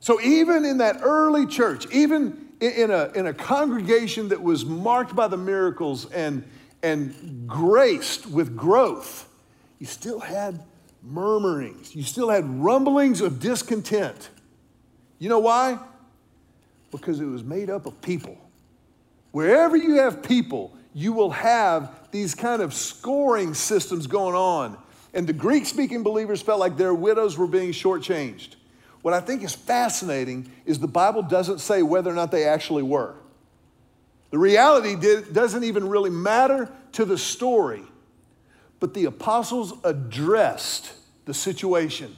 So, 0.00 0.20
even 0.20 0.64
in 0.64 0.78
that 0.78 1.00
early 1.02 1.46
church, 1.46 1.86
even 1.92 2.48
in 2.60 2.90
a, 2.90 3.10
in 3.14 3.26
a 3.26 3.34
congregation 3.34 4.28
that 4.28 4.42
was 4.42 4.64
marked 4.64 5.14
by 5.14 5.28
the 5.28 5.36
miracles 5.36 6.10
and, 6.10 6.44
and 6.82 7.46
graced 7.46 8.26
with 8.26 8.56
growth, 8.56 9.28
you 9.78 9.86
still 9.86 10.20
had 10.20 10.62
murmurings, 11.02 11.94
you 11.94 12.02
still 12.02 12.30
had 12.30 12.44
rumblings 12.60 13.20
of 13.20 13.40
discontent. 13.40 14.30
You 15.18 15.28
know 15.28 15.38
why? 15.38 15.78
Because 16.90 17.20
it 17.20 17.26
was 17.26 17.42
made 17.42 17.70
up 17.70 17.86
of 17.86 18.00
people. 18.00 18.38
Wherever 19.36 19.76
you 19.76 19.96
have 19.96 20.22
people, 20.22 20.74
you 20.94 21.12
will 21.12 21.28
have 21.28 22.08
these 22.10 22.34
kind 22.34 22.62
of 22.62 22.72
scoring 22.72 23.52
systems 23.52 24.06
going 24.06 24.34
on. 24.34 24.78
And 25.12 25.26
the 25.26 25.34
Greek 25.34 25.66
speaking 25.66 26.02
believers 26.02 26.40
felt 26.40 26.58
like 26.58 26.78
their 26.78 26.94
widows 26.94 27.36
were 27.36 27.46
being 27.46 27.72
shortchanged. 27.72 28.54
What 29.02 29.12
I 29.12 29.20
think 29.20 29.42
is 29.42 29.54
fascinating 29.54 30.50
is 30.64 30.78
the 30.78 30.88
Bible 30.88 31.20
doesn't 31.20 31.58
say 31.58 31.82
whether 31.82 32.10
or 32.10 32.14
not 32.14 32.30
they 32.30 32.44
actually 32.44 32.82
were. 32.82 33.14
The 34.30 34.38
reality 34.38 34.96
did, 34.96 35.34
doesn't 35.34 35.64
even 35.64 35.86
really 35.86 36.08
matter 36.08 36.72
to 36.92 37.04
the 37.04 37.18
story, 37.18 37.82
but 38.80 38.94
the 38.94 39.04
apostles 39.04 39.74
addressed 39.84 40.94
the 41.26 41.34
situation. 41.34 42.16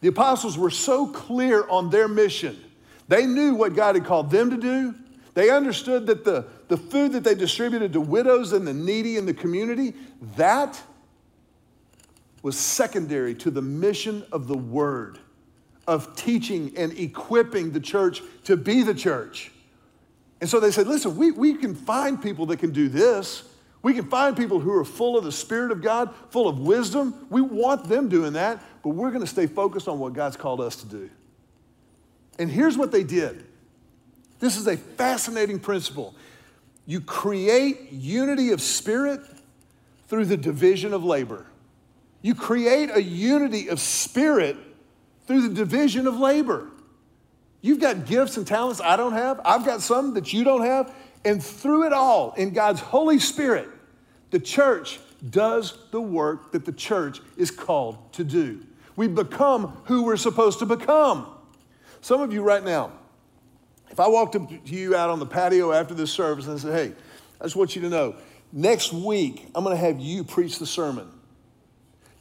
The 0.00 0.08
apostles 0.08 0.58
were 0.58 0.70
so 0.70 1.06
clear 1.06 1.64
on 1.68 1.90
their 1.90 2.08
mission. 2.08 2.58
They 3.06 3.24
knew 3.24 3.54
what 3.54 3.76
God 3.76 3.94
had 3.94 4.04
called 4.04 4.32
them 4.32 4.50
to 4.50 4.56
do. 4.56 4.96
They 5.36 5.50
understood 5.50 6.06
that 6.06 6.24
the, 6.24 6.46
the 6.68 6.78
food 6.78 7.12
that 7.12 7.22
they 7.22 7.34
distributed 7.34 7.92
to 7.92 8.00
widows 8.00 8.54
and 8.54 8.66
the 8.66 8.72
needy 8.72 9.18
in 9.18 9.26
the 9.26 9.34
community, 9.34 9.92
that 10.36 10.80
was 12.40 12.56
secondary 12.56 13.34
to 13.34 13.50
the 13.50 13.60
mission 13.60 14.24
of 14.32 14.48
the 14.48 14.56
word, 14.56 15.18
of 15.86 16.16
teaching 16.16 16.72
and 16.78 16.98
equipping 16.98 17.72
the 17.72 17.80
church 17.80 18.22
to 18.44 18.56
be 18.56 18.82
the 18.82 18.94
church. 18.94 19.52
And 20.40 20.48
so 20.48 20.58
they 20.58 20.70
said, 20.70 20.86
listen, 20.86 21.14
we, 21.18 21.32
we 21.32 21.52
can 21.52 21.74
find 21.74 22.22
people 22.22 22.46
that 22.46 22.56
can 22.56 22.70
do 22.70 22.88
this. 22.88 23.42
We 23.82 23.92
can 23.92 24.08
find 24.08 24.34
people 24.34 24.58
who 24.58 24.72
are 24.72 24.86
full 24.86 25.18
of 25.18 25.24
the 25.24 25.32
Spirit 25.32 25.70
of 25.70 25.82
God, 25.82 26.14
full 26.30 26.48
of 26.48 26.60
wisdom. 26.60 27.26
We 27.28 27.42
want 27.42 27.90
them 27.90 28.08
doing 28.08 28.32
that, 28.32 28.62
but 28.82 28.90
we're 28.90 29.10
going 29.10 29.20
to 29.20 29.26
stay 29.26 29.46
focused 29.46 29.86
on 29.86 29.98
what 29.98 30.14
God's 30.14 30.38
called 30.38 30.62
us 30.62 30.76
to 30.76 30.86
do. 30.86 31.10
And 32.38 32.50
here's 32.50 32.78
what 32.78 32.90
they 32.90 33.04
did 33.04 33.44
this 34.38 34.56
is 34.56 34.66
a 34.66 34.76
fascinating 34.76 35.58
principle. 35.58 36.14
You 36.86 37.00
create 37.00 37.90
unity 37.92 38.50
of 38.50 38.60
spirit 38.60 39.20
through 40.08 40.26
the 40.26 40.36
division 40.36 40.92
of 40.94 41.04
labor. 41.04 41.46
You 42.22 42.34
create 42.34 42.90
a 42.92 43.02
unity 43.02 43.68
of 43.68 43.80
spirit 43.80 44.56
through 45.26 45.48
the 45.48 45.54
division 45.54 46.06
of 46.06 46.18
labor. 46.18 46.68
You've 47.60 47.80
got 47.80 48.06
gifts 48.06 48.36
and 48.36 48.46
talents 48.46 48.80
I 48.80 48.96
don't 48.96 49.12
have. 49.12 49.40
I've 49.44 49.64
got 49.64 49.82
some 49.82 50.14
that 50.14 50.32
you 50.32 50.44
don't 50.44 50.64
have. 50.64 50.94
And 51.24 51.42
through 51.42 51.86
it 51.86 51.92
all, 51.92 52.32
in 52.36 52.50
God's 52.50 52.80
Holy 52.80 53.18
Spirit, 53.18 53.68
the 54.30 54.38
church 54.38 55.00
does 55.28 55.76
the 55.90 56.00
work 56.00 56.52
that 56.52 56.64
the 56.64 56.72
church 56.72 57.20
is 57.36 57.50
called 57.50 58.12
to 58.12 58.22
do. 58.22 58.64
We 58.94 59.08
become 59.08 59.76
who 59.86 60.02
we're 60.02 60.16
supposed 60.16 60.60
to 60.60 60.66
become. 60.66 61.26
Some 62.00 62.20
of 62.20 62.32
you 62.32 62.42
right 62.42 62.64
now, 62.64 62.92
if 63.90 64.00
I 64.00 64.08
walked 64.08 64.36
up 64.36 64.48
to 64.48 64.74
you 64.74 64.96
out 64.96 65.10
on 65.10 65.18
the 65.18 65.26
patio 65.26 65.72
after 65.72 65.94
this 65.94 66.10
service 66.10 66.46
and 66.46 66.54
I 66.54 66.58
said, 66.60 66.72
hey, 66.72 66.94
I 67.40 67.44
just 67.44 67.56
want 67.56 67.76
you 67.76 67.82
to 67.82 67.88
know, 67.88 68.16
next 68.52 68.92
week 68.92 69.48
I'm 69.54 69.64
going 69.64 69.76
to 69.76 69.80
have 69.80 69.98
you 69.98 70.24
preach 70.24 70.58
the 70.58 70.66
sermon. 70.66 71.10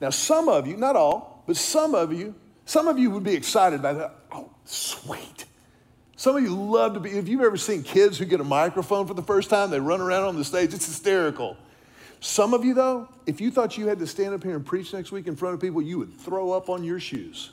Now, 0.02 0.10
some 0.10 0.50
of 0.50 0.68
you, 0.68 0.78
not 0.78 0.96
all, 0.96 1.44
but 1.48 1.58
some 1.58 1.96
of 1.96 2.14
you, 2.14 2.36
some 2.66 2.88
of 2.88 3.00
you 3.00 3.12
would 3.12 3.24
be 3.24 3.34
excited 3.34 3.80
about 3.80 3.98
that. 3.98 4.16
Oh, 4.32 4.50
sweet. 4.66 5.46
Some 6.18 6.38
of 6.38 6.44
you 6.44 6.56
love 6.56 6.94
to 6.94 7.00
be, 7.00 7.12
if 7.12 7.28
you've 7.28 7.42
ever 7.42 7.58
seen 7.58 7.84
kids 7.84 8.18
who 8.18 8.26
get 8.26 8.40
a 8.40 8.46
microphone 8.46 9.06
for 9.08 9.14
the 9.14 9.22
first 9.22 9.50
time, 9.50 9.70
they 9.70 9.80
run 9.80 10.02
around 10.02 10.24
on 10.24 10.36
the 10.36 10.46
stage, 10.46 10.74
it's 10.74 10.86
hysterical. 10.86 11.58
Some 12.20 12.54
of 12.54 12.66
you, 12.66 12.74
though, 12.74 13.10
if 13.26 13.40
you 13.40 13.52
thought 13.52 13.78
you 13.78 13.88
had 13.88 14.00
to 14.00 14.08
stand 14.08 14.34
up 14.34 14.44
here 14.44 14.56
and 14.56 14.66
preach 14.66 14.94
next 14.94 15.12
week 15.12 15.28
in 15.28 15.36
front 15.36 15.54
of 15.54 15.62
people, 15.62 15.82
you 15.82 16.00
would 16.00 16.18
throw 16.18 16.52
up 16.52 16.70
on 16.70 16.84
your 16.84 17.00
shoes. 17.00 17.52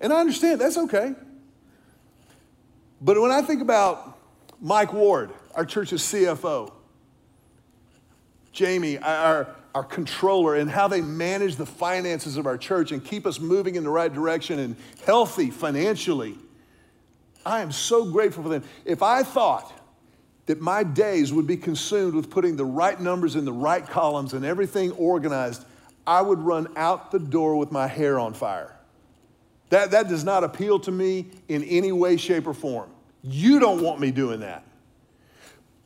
And 0.00 0.12
I 0.12 0.20
understand, 0.20 0.60
that's 0.60 0.78
okay. 0.78 1.14
But 3.04 3.20
when 3.20 3.32
I 3.32 3.42
think 3.42 3.60
about 3.60 4.16
Mike 4.60 4.92
Ward, 4.92 5.32
our 5.56 5.66
church's 5.66 6.02
CFO, 6.02 6.72
Jamie, 8.52 8.96
our, 8.98 9.48
our 9.74 9.82
controller, 9.82 10.54
and 10.54 10.70
how 10.70 10.86
they 10.86 11.00
manage 11.00 11.56
the 11.56 11.66
finances 11.66 12.36
of 12.36 12.46
our 12.46 12.56
church 12.56 12.92
and 12.92 13.04
keep 13.04 13.26
us 13.26 13.40
moving 13.40 13.74
in 13.74 13.82
the 13.82 13.90
right 13.90 14.12
direction 14.12 14.60
and 14.60 14.76
healthy 15.04 15.50
financially, 15.50 16.38
I 17.44 17.60
am 17.60 17.72
so 17.72 18.04
grateful 18.04 18.44
for 18.44 18.48
them. 18.48 18.62
If 18.84 19.02
I 19.02 19.24
thought 19.24 19.72
that 20.46 20.60
my 20.60 20.84
days 20.84 21.32
would 21.32 21.46
be 21.46 21.56
consumed 21.56 22.14
with 22.14 22.30
putting 22.30 22.54
the 22.54 22.64
right 22.64 23.00
numbers 23.00 23.34
in 23.34 23.44
the 23.44 23.52
right 23.52 23.84
columns 23.84 24.32
and 24.32 24.44
everything 24.44 24.92
organized, 24.92 25.64
I 26.06 26.22
would 26.22 26.38
run 26.38 26.68
out 26.76 27.10
the 27.10 27.18
door 27.18 27.56
with 27.56 27.72
my 27.72 27.88
hair 27.88 28.20
on 28.20 28.32
fire. 28.32 28.76
That, 29.70 29.90
that 29.90 30.08
does 30.08 30.22
not 30.22 30.44
appeal 30.44 30.78
to 30.80 30.92
me 30.92 31.30
in 31.48 31.64
any 31.64 31.90
way, 31.90 32.16
shape, 32.16 32.46
or 32.46 32.54
form. 32.54 32.91
You 33.22 33.60
don't 33.60 33.82
want 33.82 34.00
me 34.00 34.10
doing 34.10 34.40
that. 34.40 34.64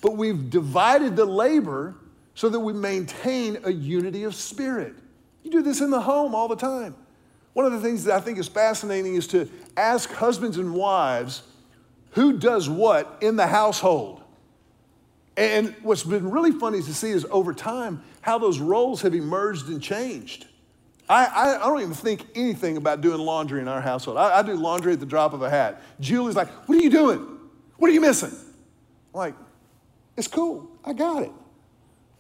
But 0.01 0.16
we've 0.16 0.51
divided 0.51 1.16
the 1.16 1.25
labor 1.25 1.94
so 2.35 2.49
that 2.49 2.61
we 2.61 2.72
maintain 2.72 3.59
a 3.64 3.72
unity 3.72 4.25
of 4.25 4.35
spirit. 4.35 4.94
You 5.42 5.51
do 5.51 5.62
this 5.62 5.81
in 5.81 5.90
the 5.90 6.01
home 6.01 6.35
all 6.35 6.49
the 6.49 6.57
time. 6.57 6.94
One 7.53 7.64
of 7.64 7.72
the 7.72 7.81
things 7.81 8.05
that 8.05 8.14
I 8.14 8.20
think 8.20 8.38
is 8.38 8.49
fascinating 8.49 9.14
is 9.14 9.27
to 9.29 9.49
ask 9.77 10.11
husbands 10.12 10.59
and 10.59 10.75
wives 10.75 11.42
who 12.11 12.38
does 12.38 12.68
what 12.68 13.18
in 13.20 13.37
the 13.37 13.46
household. 13.46 14.22
And 15.37 15.75
what's 15.83 16.03
been 16.03 16.31
really 16.31 16.53
funny 16.53 16.83
to 16.83 16.94
see 16.94 17.11
is 17.11 17.27
over 17.31 17.53
time 17.53 18.03
how 18.22 18.38
those 18.38 18.59
roles 18.59 19.03
have 19.03 19.14
emerged 19.14 19.68
and 19.68 19.83
changed. 19.83 20.46
I, 21.09 21.57
I, 21.57 21.69
don't 21.69 21.81
even 21.81 21.95
think 21.95 22.27
anything 22.35 22.77
about 22.77 23.01
doing 23.01 23.21
laundry 23.21 23.61
in 23.61 23.69
our 23.69 23.81
household. 23.81 24.16
I, 24.16 24.38
I, 24.38 24.42
do 24.42 24.55
laundry 24.55 24.92
at 24.92 25.01
the 25.01 25.07
drop 25.07 25.33
of 25.35 25.42
a 25.42 25.49
hat. 25.49 25.81
Julie's 26.01 26.35
like, 26.35 26.49
What 26.69 26.79
are 26.79 26.83
you 26.83 26.90
doing? 26.90 27.38
What 27.77 27.90
are 27.90 27.92
you 27.92 28.01
missing? 28.01 28.31
I'm 28.31 29.19
like, 29.19 29.35
It's 30.16 30.27
cool. 30.27 30.69
I 30.85 30.92
got 30.92 31.23
it. 31.23 31.33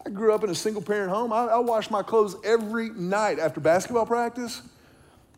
I 0.04 0.10
grew 0.10 0.32
up 0.32 0.44
in 0.44 0.50
a 0.50 0.54
single 0.54 0.82
parent 0.82 1.10
home. 1.10 1.32
I, 1.32 1.46
I 1.46 1.58
wash 1.58 1.90
my 1.90 2.02
clothes 2.02 2.36
every 2.44 2.90
night 2.90 3.40
after 3.40 3.60
basketball 3.60 4.06
practice. 4.06 4.62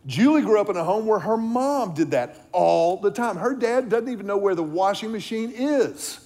Julie 0.05 0.43
grew 0.43 0.61
up 0.61 0.69
in 0.69 0.77
a 0.77 0.85
home 0.85 1.07
where 1.07 1.19
her 1.19 1.37
mom 1.37 1.95
did 1.95 2.11
that 2.11 2.37
all 2.53 2.99
the 2.99 3.11
time. 3.11 3.37
Her 3.37 3.55
dad 3.55 3.89
doesn't 3.89 4.11
even 4.11 4.27
know 4.27 4.37
where 4.37 4.55
the 4.55 4.63
washing 4.63 5.11
machine 5.11 5.53
is. 5.55 6.21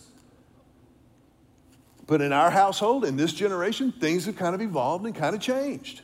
But 2.06 2.20
in 2.20 2.32
our 2.32 2.50
household, 2.50 3.04
in 3.04 3.16
this 3.16 3.32
generation, 3.32 3.92
things 3.92 4.26
have 4.26 4.36
kind 4.36 4.56
of 4.56 4.60
evolved 4.60 5.06
and 5.06 5.14
kind 5.14 5.36
of 5.36 5.40
changed 5.40 6.02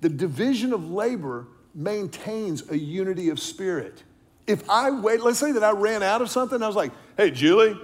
the 0.00 0.08
division 0.08 0.72
of 0.72 0.90
labor 0.90 1.46
maintains 1.74 2.70
a 2.70 2.78
unity 2.78 3.28
of 3.28 3.40
spirit. 3.40 4.02
If 4.46 4.68
I 4.68 4.90
wait, 4.90 5.22
let's 5.22 5.38
say 5.38 5.52
that 5.52 5.62
I 5.62 5.70
ran 5.72 6.02
out 6.02 6.22
of 6.22 6.30
something, 6.30 6.62
I 6.62 6.66
was 6.66 6.76
like, 6.76 6.92
hey, 7.16 7.30
Julie, 7.30 7.78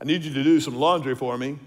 I 0.00 0.04
need 0.04 0.22
you 0.22 0.32
to 0.32 0.44
do 0.44 0.60
some 0.60 0.76
laundry 0.76 1.14
for 1.14 1.36
me. 1.36 1.58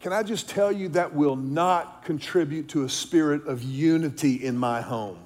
Can 0.00 0.12
I 0.12 0.22
just 0.22 0.50
tell 0.50 0.70
you 0.70 0.88
that 0.90 1.14
will 1.14 1.36
not 1.36 2.04
contribute 2.04 2.68
to 2.70 2.84
a 2.84 2.88
spirit 2.88 3.46
of 3.46 3.62
unity 3.62 4.44
in 4.44 4.56
my 4.58 4.82
home? 4.82 5.18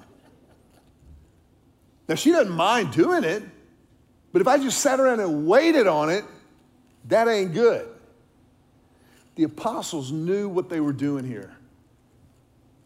Now, 2.07 2.15
she 2.15 2.31
doesn't 2.31 2.53
mind 2.53 2.93
doing 2.93 3.23
it, 3.23 3.43
but 4.31 4.41
if 4.41 4.47
I 4.47 4.57
just 4.57 4.79
sat 4.79 4.99
around 4.99 5.19
and 5.19 5.45
waited 5.47 5.85
on 5.85 6.09
it, 6.09 6.23
that 7.05 7.27
ain't 7.27 7.53
good. 7.53 7.87
The 9.35 9.43
apostles 9.43 10.11
knew 10.11 10.47
what 10.47 10.69
they 10.69 10.79
were 10.79 10.93
doing 10.93 11.25
here. 11.25 11.55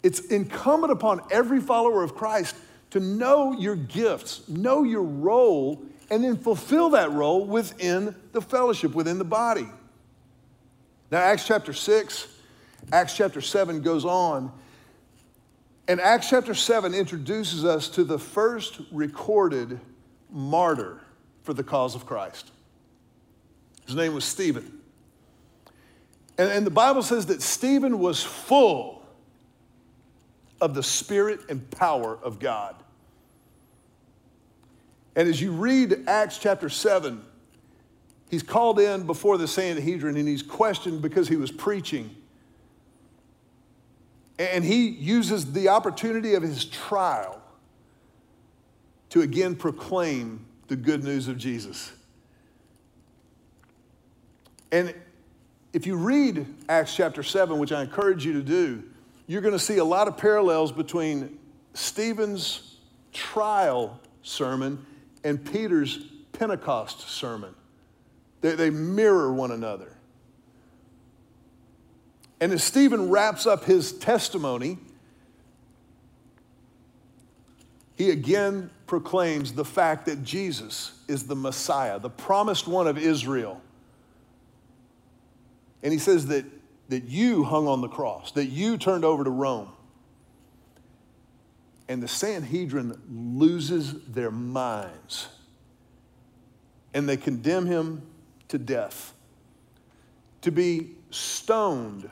It's 0.03 0.19
incumbent 0.19 0.91
upon 0.91 1.21
every 1.31 1.61
follower 1.61 2.03
of 2.03 2.13
Christ 2.13 2.55
to 2.91 2.99
know 2.99 3.53
your 3.53 3.75
gifts, 3.75 4.47
know 4.47 4.83
your 4.83 5.01
role, 5.01 5.83
and 6.11 6.23
then 6.23 6.37
fulfill 6.37 6.89
that 6.91 7.11
role 7.11 7.45
within 7.45 8.13
the 8.33 8.41
fellowship, 8.41 8.93
within 8.93 9.17
the 9.17 9.23
body. 9.23 9.67
Now, 11.09 11.19
Acts 11.19 11.47
chapter 11.47 11.73
6, 11.73 12.27
Acts 12.91 13.15
chapter 13.15 13.39
7 13.39 13.81
goes 13.81 14.03
on, 14.03 14.51
and 15.87 15.99
Acts 16.01 16.29
chapter 16.29 16.53
7 16.53 16.93
introduces 16.93 17.65
us 17.65 17.87
to 17.89 18.03
the 18.03 18.19
first 18.19 18.81
recorded 18.91 19.79
martyr 20.29 20.99
for 21.43 21.53
the 21.53 21.63
cause 21.63 21.95
of 21.95 22.05
Christ. 22.05 22.51
His 23.85 23.95
name 23.95 24.13
was 24.13 24.25
Stephen. 24.25 24.79
And, 26.37 26.51
and 26.51 26.65
the 26.65 26.71
Bible 26.71 27.03
says 27.03 27.27
that 27.27 27.41
Stephen 27.41 27.99
was 27.99 28.23
full 28.23 29.02
of 30.63 30.73
the 30.73 30.82
Spirit 30.82 31.41
and 31.49 31.69
power 31.71 32.17
of 32.23 32.39
God. 32.39 32.73
And 35.13 35.28
as 35.28 35.41
you 35.41 35.52
read 35.52 36.06
Acts 36.08 36.38
chapter 36.38 36.69
7, 36.69 37.21
he's 38.32 38.43
called 38.43 38.80
in 38.80 39.06
before 39.06 39.38
the 39.38 39.45
Sanhedrin 39.45 40.15
and 40.15 40.26
he's 40.26 40.41
questioned 40.41 41.02
because 41.02 41.28
he 41.28 41.36
was 41.36 41.52
preaching. 41.52 42.15
And 44.39 44.63
he 44.63 44.88
uses 44.88 45.52
the 45.52 45.67
opportunity 45.67 46.34
of 46.34 46.41
his 46.41 46.63
trial 46.63 47.41
to 49.10 49.19
again 49.19 49.58
proclaim 49.58 50.45
the 50.69 50.78
good 50.78 51.04
news 51.04 51.28
of 51.28 51.38
Jesus. 51.38 51.91
And 54.71 54.95
if 55.73 55.86
you 55.86 55.97
read 55.97 56.45
Acts 56.69 56.95
chapter 56.95 57.21
7, 57.21 57.60
which 57.60 57.73
I 57.73 57.82
encourage 57.82 58.26
you 58.26 58.32
to 58.32 58.41
do, 58.41 58.84
you're 59.27 59.41
going 59.41 59.53
to 59.53 59.59
see 59.59 59.77
a 59.77 59.86
lot 59.86 60.07
of 60.07 60.17
parallels 60.17 60.71
between 60.71 61.38
Stephen's 61.73 62.77
trial 63.12 63.99
sermon 64.21 64.86
and 65.23 65.43
Peter's 65.43 65.97
Pentecost 66.33 67.09
sermon. 67.09 67.53
They, 68.41 68.55
they 68.55 68.69
mirror 68.69 69.33
one 69.33 69.51
another. 69.51 69.95
And 72.41 72.51
as 72.51 72.63
Stephen 72.63 73.09
wraps 73.09 73.47
up 73.47 73.63
his 73.63 73.93
testimony, 73.93 74.77
he 77.95 78.09
again 78.09 78.69
proclaims 78.86 79.53
the 79.53 79.63
fact 79.63 80.05
that 80.07 80.23
Jesus 80.23 80.99
is 81.07 81.23
the 81.23 81.36
Messiah, 81.36 81.99
the 81.99 82.09
promised 82.09 82.67
one 82.67 82.88
of 82.88 82.97
Israel. 82.97 83.62
And 85.81 85.93
he 85.93 85.99
says 85.99 86.25
that, 86.27 86.45
that 86.93 87.06
you 87.06 87.43
hung 87.43 87.67
on 87.67 87.82
the 87.82 87.88
cross, 87.88 88.32
that 88.34 88.45
you 88.45 88.77
turned 88.77 89.03
over 89.03 89.23
to 89.23 89.32
Rome. 89.32 89.69
And 91.89 92.03
the 92.03 92.08
Sanhedrin 92.08 93.01
loses 93.10 93.93
their 94.06 94.29
minds. 94.29 95.27
And 96.93 97.10
they 97.10 97.17
condemn 97.17 97.65
him 97.65 98.03
to 98.49 98.60
death, 98.60 99.15
to 100.41 100.51
be 100.51 100.91
stoned 101.10 102.12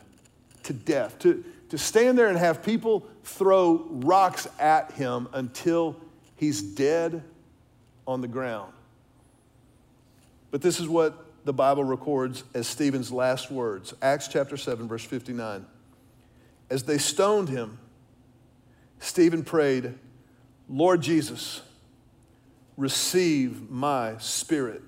to 0.64 0.74
death, 0.74 1.20
to, 1.20 1.46
to 1.70 1.78
stand 1.78 2.18
there 2.18 2.30
and 2.30 2.38
have 2.40 2.64
people 2.64 3.06
throw 3.24 3.86
rocks 3.88 4.48
at 4.58 4.94
him 4.94 5.30
until 5.34 5.96
he's 6.38 6.64
dead 6.64 7.24
on 8.08 8.22
the 8.22 8.28
ground. 8.28 8.74
But 10.50 10.64
this 10.64 10.80
is 10.80 10.90
what 10.90 11.21
the 11.44 11.54
Bible 11.54 11.84
records 11.84 12.44
as 12.54 12.68
Stephen's 12.68 13.12
last 13.12 13.50
words 13.50 13.94
Acts 14.02 14.28
chapter 14.28 14.58
7, 14.58 14.88
verse 14.88 15.04
59. 15.04 15.66
As 16.70 16.84
they 16.84 16.98
stoned 16.98 17.50
him, 17.50 17.80
Stephen 19.00 19.44
prayed, 19.44 19.96
Lord 20.70 21.02
Jesus, 21.02 21.62
receive 22.78 23.70
my 23.70 24.18
spirit. 24.20 24.84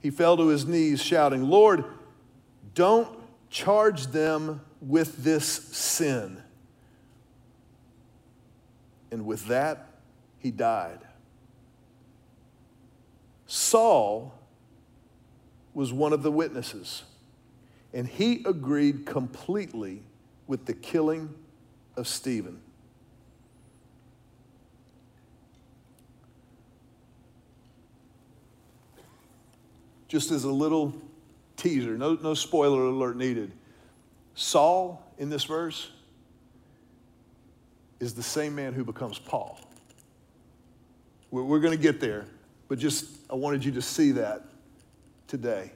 He 0.00 0.10
fell 0.10 0.36
to 0.36 0.48
his 0.48 0.66
knees, 0.66 1.02
shouting, 1.02 1.48
Lord, 1.48 1.84
don't 2.74 3.08
charge 3.50 4.08
them 4.08 4.60
with 4.80 5.24
this 5.24 5.44
sin. 5.44 6.42
And 9.10 9.26
with 9.26 9.46
that, 9.46 9.86
he 10.38 10.50
died. 10.50 11.00
Saul 13.46 14.34
was 15.74 15.92
one 15.92 16.12
of 16.12 16.22
the 16.22 16.30
witnesses, 16.30 17.02
and 17.92 18.06
he 18.06 18.42
agreed 18.44 19.06
completely 19.06 20.02
with 20.46 20.66
the 20.66 20.74
killing 20.74 21.34
of 21.96 22.06
Stephen. 22.06 22.60
just 30.12 30.30
as 30.30 30.44
a 30.44 30.52
little 30.52 30.92
teaser, 31.56 31.96
no, 31.96 32.18
no 32.22 32.34
spoiler 32.34 32.84
alert 32.84 33.16
needed. 33.16 33.50
Saul 34.34 35.02
in 35.16 35.30
this 35.30 35.44
verse 35.44 35.90
is 37.98 38.12
the 38.12 38.22
same 38.22 38.54
man 38.54 38.74
who 38.74 38.84
becomes 38.84 39.18
Paul. 39.18 39.58
We're, 41.30 41.44
we're 41.44 41.60
going 41.60 41.74
to 41.74 41.82
get 41.82 41.98
there, 41.98 42.26
but 42.68 42.78
just 42.78 43.06
I 43.30 43.36
wanted 43.36 43.64
you 43.64 43.72
to 43.72 43.80
see 43.80 44.12
that 44.12 44.44
today. 45.32 45.72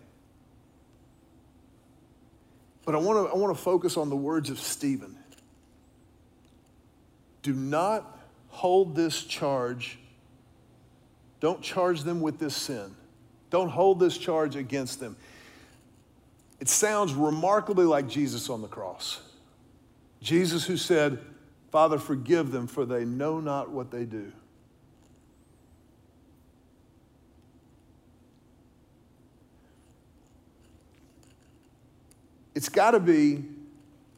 But 2.84 2.94
I 2.94 2.98
want 2.98 3.26
to 3.26 3.34
I 3.34 3.38
want 3.38 3.56
to 3.56 3.62
focus 3.62 3.96
on 3.96 4.10
the 4.10 4.16
words 4.16 4.50
of 4.50 4.60
Stephen. 4.60 5.16
Do 7.42 7.54
not 7.54 8.20
hold 8.48 8.94
this 8.94 9.24
charge. 9.24 9.98
Don't 11.40 11.62
charge 11.62 12.02
them 12.02 12.20
with 12.20 12.38
this 12.38 12.54
sin. 12.54 12.94
Don't 13.48 13.70
hold 13.70 13.98
this 13.98 14.18
charge 14.18 14.56
against 14.56 15.00
them. 15.00 15.16
It 16.60 16.68
sounds 16.68 17.14
remarkably 17.14 17.86
like 17.86 18.08
Jesus 18.08 18.50
on 18.50 18.60
the 18.60 18.68
cross. 18.68 19.22
Jesus 20.20 20.66
who 20.66 20.76
said, 20.76 21.18
Father, 21.72 21.98
forgive 21.98 22.50
them, 22.50 22.66
for 22.66 22.84
they 22.84 23.06
know 23.06 23.40
not 23.40 23.70
what 23.70 23.90
they 23.90 24.04
do. 24.04 24.32
It's 32.56 32.70
got 32.70 32.92
to 32.92 33.00
be 33.00 33.44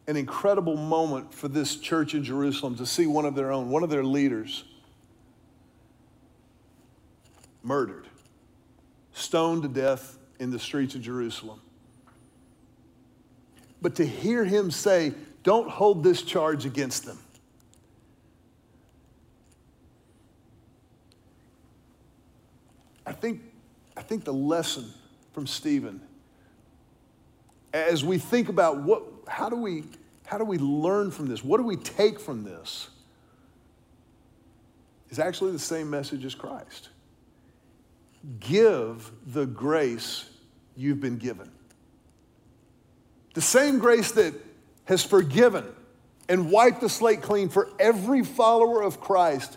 an 0.07 0.16
incredible 0.16 0.77
moment 0.77 1.35
for 1.35 1.48
this 1.48 1.74
church 1.74 2.14
in 2.14 2.22
Jerusalem 2.22 2.77
to 2.77 2.87
see 2.87 3.05
one 3.05 3.24
of 3.24 3.35
their 3.35 3.51
own, 3.51 3.68
one 3.68 3.83
of 3.83 3.90
their 3.90 4.05
leaders, 4.05 4.62
murdered 7.64 8.07
stoned 9.12 9.62
to 9.62 9.68
death 9.68 10.18
in 10.38 10.53
the 10.53 10.59
streets 10.61 10.94
of 10.94 11.01
Jerusalem. 11.01 11.61
But 13.83 13.96
to 13.96 14.07
hear 14.07 14.44
him 14.44 14.70
say, 14.70 15.14
Don't 15.42 15.68
hold 15.68 16.05
this 16.05 16.22
charge 16.22 16.64
against 16.64 17.07
them. 17.07 17.18
I 23.05 23.11
think, 23.11 23.42
I 23.96 24.03
think 24.03 24.22
the 24.22 24.33
lesson 24.33 24.85
from 25.33 25.48
Stephen, 25.48 26.00
as 27.73 28.04
we 28.04 28.19
think 28.19 28.48
about 28.48 28.79
what, 28.79 29.02
how, 29.27 29.48
do 29.48 29.56
we, 29.56 29.85
how 30.27 30.38
do 30.38 30.44
we 30.44 30.58
learn 30.58 31.10
from 31.10 31.27
this? 31.27 31.44
What 31.44 31.58
do 31.58 31.64
we 31.64 31.77
take 31.77 32.19
from 32.19 32.44
this? 32.44 32.88
Is 35.10 35.19
actually 35.19 35.52
the 35.52 35.58
same 35.58 35.88
message 35.88 36.25
as 36.25 36.35
Christ 36.35 36.90
give 38.40 39.10
the 39.27 39.46
grace 39.46 40.29
you've 40.77 41.00
been 41.00 41.19
given. 41.19 41.50
The 43.35 43.40
same 43.40 43.79
grace 43.79 44.10
that 44.12 44.35
has 44.85 45.04
forgiven 45.04 45.66
and 46.29 46.50
wiped 46.50 46.81
the 46.81 46.88
slate 46.88 47.23
clean 47.23 47.48
for 47.48 47.71
every 47.79 48.25
follower 48.25 48.83
of 48.83 49.00
Christ 49.00 49.56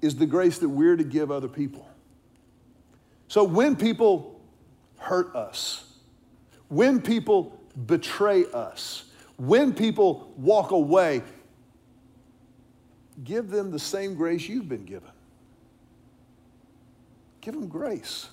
is 0.00 0.16
the 0.16 0.26
grace 0.26 0.58
that 0.58 0.68
we're 0.68 0.96
to 0.96 1.04
give 1.04 1.30
other 1.30 1.48
people. 1.48 1.88
So 3.28 3.44
when 3.44 3.76
people 3.76 4.40
hurt 4.98 5.34
us, 5.34 5.87
when 6.68 7.00
people 7.00 7.58
betray 7.86 8.44
us, 8.52 9.04
when 9.36 9.72
people 9.72 10.32
walk 10.36 10.70
away, 10.70 11.22
give 13.24 13.48
them 13.48 13.70
the 13.70 13.78
same 13.78 14.14
grace 14.14 14.48
you've 14.48 14.68
been 14.68 14.84
given. 14.84 15.10
Give 17.40 17.54
them 17.54 17.68
grace. 17.68 18.28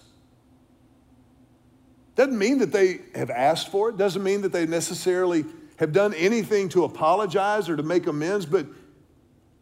Doesn't 2.15 2.37
mean 2.37 2.59
that 2.59 2.71
they 2.71 3.01
have 3.13 3.29
asked 3.29 3.69
for 3.69 3.89
it, 3.89 3.97
doesn't 3.97 4.23
mean 4.23 4.41
that 4.41 4.51
they 4.51 4.65
necessarily 4.65 5.45
have 5.77 5.91
done 5.91 6.13
anything 6.13 6.69
to 6.69 6.85
apologize 6.85 7.67
or 7.69 7.75
to 7.75 7.83
make 7.83 8.07
amends, 8.07 8.45
but 8.45 8.65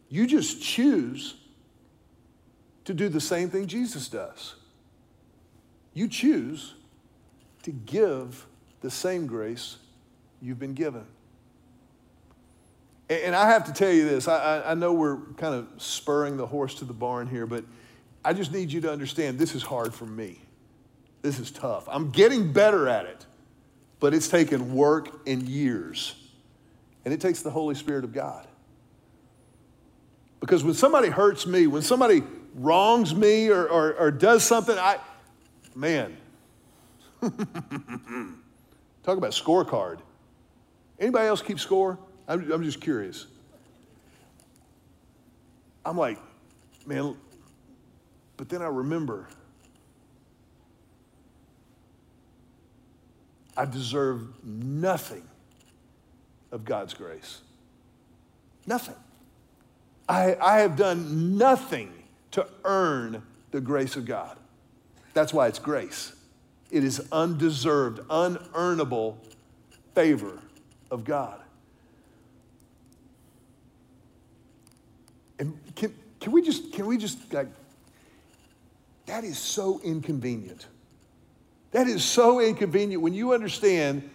you 0.08 0.26
just 0.26 0.62
choose 0.62 1.34
to 2.84 2.94
do 2.94 3.08
the 3.08 3.20
same 3.20 3.50
thing 3.50 3.66
Jesus 3.66 4.08
does. 4.08 4.54
You 5.92 6.08
choose 6.08 6.74
to 7.64 7.72
give 7.72 8.46
the 8.84 8.90
same 8.90 9.26
grace 9.26 9.78
you've 10.42 10.58
been 10.58 10.74
given. 10.74 11.06
And 13.08 13.34
I 13.34 13.48
have 13.48 13.64
to 13.64 13.72
tell 13.72 13.90
you 13.90 14.06
this 14.06 14.28
I, 14.28 14.62
I 14.66 14.74
know 14.74 14.92
we're 14.92 15.16
kind 15.38 15.54
of 15.54 15.66
spurring 15.78 16.36
the 16.36 16.46
horse 16.46 16.74
to 16.76 16.84
the 16.84 16.92
barn 16.92 17.26
here, 17.26 17.46
but 17.46 17.64
I 18.22 18.34
just 18.34 18.52
need 18.52 18.70
you 18.70 18.82
to 18.82 18.92
understand 18.92 19.38
this 19.38 19.54
is 19.54 19.62
hard 19.62 19.94
for 19.94 20.04
me. 20.04 20.38
This 21.22 21.38
is 21.38 21.50
tough. 21.50 21.88
I'm 21.90 22.10
getting 22.10 22.52
better 22.52 22.86
at 22.86 23.06
it, 23.06 23.24
but 24.00 24.12
it's 24.12 24.28
taken 24.28 24.74
work 24.74 25.08
and 25.26 25.48
years. 25.48 26.14
And 27.06 27.14
it 27.14 27.22
takes 27.22 27.40
the 27.40 27.50
Holy 27.50 27.74
Spirit 27.74 28.04
of 28.04 28.12
God. 28.12 28.46
Because 30.40 30.62
when 30.62 30.74
somebody 30.74 31.08
hurts 31.08 31.46
me, 31.46 31.66
when 31.66 31.80
somebody 31.80 32.22
wrongs 32.54 33.14
me 33.14 33.48
or, 33.48 33.66
or, 33.66 33.94
or 33.94 34.10
does 34.10 34.42
something, 34.42 34.76
I, 34.76 34.98
man, 35.74 36.18
Talk 39.04 39.18
about 39.18 39.32
scorecard. 39.32 39.98
Anybody 40.98 41.28
else 41.28 41.42
keep 41.42 41.60
score? 41.60 41.98
I'm, 42.26 42.50
I'm 42.50 42.64
just 42.64 42.80
curious. 42.80 43.26
I'm 45.84 45.98
like, 45.98 46.18
man, 46.86 47.14
but 48.36 48.48
then 48.48 48.62
I 48.62 48.66
remember 48.66 49.28
I 53.56 53.66
deserve 53.66 54.44
nothing 54.44 55.22
of 56.50 56.64
God's 56.64 56.94
grace. 56.94 57.40
Nothing. 58.66 58.96
I, 60.08 60.36
I 60.40 60.58
have 60.60 60.76
done 60.76 61.38
nothing 61.38 61.92
to 62.32 62.46
earn 62.64 63.22
the 63.50 63.60
grace 63.60 63.96
of 63.96 64.06
God. 64.06 64.36
That's 65.12 65.32
why 65.32 65.46
it's 65.46 65.58
grace. 65.58 66.13
It 66.70 66.84
is 66.84 67.06
undeserved, 67.12 68.00
unearnable 68.08 69.16
favor 69.94 70.40
of 70.90 71.04
God. 71.04 71.40
And 75.38 75.58
can, 75.74 75.94
can 76.20 76.32
we 76.32 76.42
just, 76.42 76.72
can 76.72 76.86
we 76.86 76.96
just 76.96 77.32
like, 77.32 77.48
that 79.06 79.24
is 79.24 79.38
so 79.38 79.80
inconvenient. 79.82 80.66
That 81.72 81.86
is 81.86 82.04
so 82.04 82.40
inconvenient 82.40 83.02
when 83.02 83.14
you 83.14 83.32
understand 83.32 84.08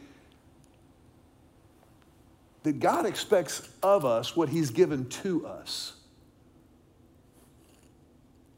that 2.64 2.80
God 2.80 3.06
expects 3.06 3.68
of 3.84 4.06
us 4.06 4.36
what 4.36 4.50
He's 4.50 4.70
given 4.70 5.08
to 5.10 5.46
us. 5.46 5.94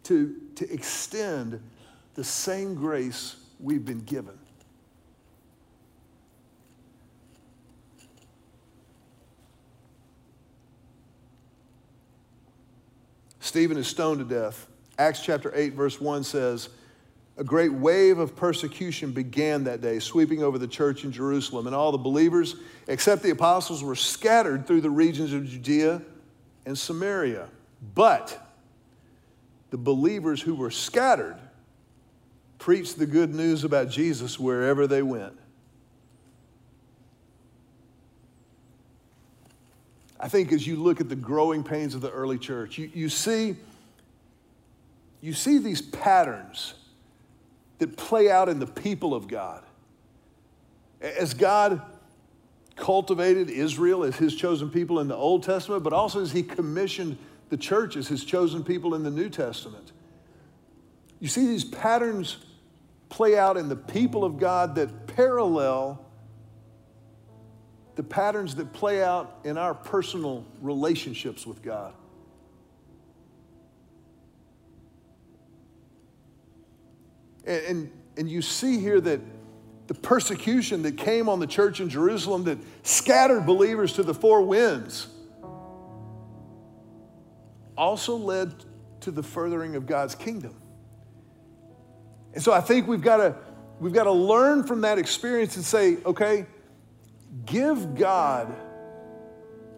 To, 0.04 0.36
to 0.56 0.72
extend 0.72 1.62
the 2.16 2.24
same 2.24 2.76
grace 2.76 3.36
we've 3.62 3.86
been 3.86 4.02
given. 4.02 4.38
Stephen 13.40 13.78
is 13.78 13.88
stoned 13.88 14.20
to 14.20 14.26
death. 14.26 14.68
Acts 14.98 15.22
chapter 15.22 15.52
8, 15.54 15.74
verse 15.74 16.00
1 16.00 16.24
says, 16.24 16.70
a 17.38 17.44
great 17.44 17.74
wave 17.74 18.20
of 18.20 18.36
persecution 18.36 19.12
began 19.12 19.64
that 19.64 19.82
day, 19.82 20.00
sweeping 20.00 20.44
over 20.44 20.58
the 20.58 20.68
church 20.68 21.06
in 21.06 21.12
Jerusalem, 21.12 21.66
and 21.66 21.76
all 21.76 21.92
the 21.92 21.98
believers, 21.98 22.56
except 22.88 23.24
the 23.24 23.32
apostles, 23.32 23.84
were 23.84 23.96
scattered 23.96 24.68
through 24.68 24.82
the 24.82 24.90
regions 24.90 25.34
of 25.34 25.46
Judea 25.46 26.02
and 26.66 26.78
Samaria. 26.78 27.50
But 27.96 28.40
the 29.72 29.78
believers 29.78 30.40
who 30.40 30.54
were 30.54 30.70
scattered 30.70 31.38
preached 32.62 33.00
the 33.00 33.08
good 33.08 33.34
news 33.34 33.64
about 33.64 33.90
Jesus 33.90 34.40
wherever 34.40 34.86
they 34.86 35.02
went. 35.02 35.34
I 40.20 40.28
think 40.28 40.54
as 40.54 40.68
you 40.68 40.76
look 40.76 41.02
at 41.02 41.10
the 41.10 41.16
growing 41.16 41.64
pains 41.64 41.96
of 41.96 42.02
the 42.02 42.12
early 42.12 42.38
church, 42.38 42.78
you, 42.78 42.92
you, 42.94 43.10
see, 43.10 43.56
you 45.22 45.34
see 45.34 45.58
these 45.58 45.82
patterns 45.82 46.76
that 47.80 47.98
play 47.98 48.30
out 48.30 48.48
in 48.48 48.60
the 48.60 48.68
people 48.68 49.16
of 49.16 49.28
God. 49.28 49.64
As 51.02 51.34
God 51.34 51.82
cultivated 52.76 53.50
Israel 53.50 54.04
as 54.04 54.18
his 54.18 54.36
chosen 54.36 54.70
people 54.70 55.00
in 55.00 55.08
the 55.08 55.16
Old 55.16 55.42
Testament, 55.42 55.84
but 55.84 55.94
also 55.94 56.22
as 56.22 56.32
he 56.32 56.44
commissioned 56.44 57.18
the 57.50 57.58
church 57.58 57.96
as 57.96 58.08
his 58.08 58.24
chosen 58.24 58.64
people 58.64 58.94
in 58.94 59.02
the 59.02 59.10
New 59.10 59.30
Testament. 59.30 59.92
You 61.20 61.28
see 61.28 61.48
these 61.48 61.64
patterns 61.64 62.38
play 63.12 63.38
out 63.38 63.58
in 63.58 63.70
the 63.70 63.76
people 63.76 64.24
of 64.24 64.40
God 64.40 64.74
that 64.76 65.06
parallel 65.06 66.04
the 67.96 68.04
patterns 68.04 68.56
that 68.56 68.72
play 68.74 69.04
out 69.04 69.40
in 69.44 69.58
our 69.58 69.76
personal 69.76 70.46
relationships 70.62 71.46
with 71.46 71.62
God. 71.62 71.94
And, 77.46 77.66
and, 77.66 77.92
and 78.18 78.30
you 78.30 78.42
see 78.42 78.80
here 78.80 79.02
that 79.02 79.20
the 79.88 79.94
persecution 79.94 80.84
that 80.84 80.98
came 80.98 81.28
on 81.28 81.40
the 81.40 81.48
church 81.48 81.82
in 81.82 81.90
Jerusalem 81.90 82.46
that 82.46 82.60
scattered 82.84 83.46
believers 83.46 83.94
to 83.94 84.04
the 84.04 84.14
four 84.14 84.42
winds 84.42 85.08
also 87.78 88.16
led 88.16 88.54
to 89.02 89.12
the 89.12 89.24
furthering 89.24 89.76
of 89.76 89.86
God's 89.86 90.16
kingdom. 90.16 90.61
And 92.34 92.44
so 92.44 92.54
I 92.54 92.62
think 92.62 92.88
we've 92.88 93.02
got 93.02 93.18
to 93.18 93.36
we've 93.80 93.94
got 93.94 94.04
to 94.04 94.12
learn 94.12 94.64
from 94.64 94.82
that 94.82 94.98
experience 94.98 95.56
and 95.56 95.66
say, 95.66 95.98
okay, 96.06 96.46
give 97.46 97.96
God 97.96 98.54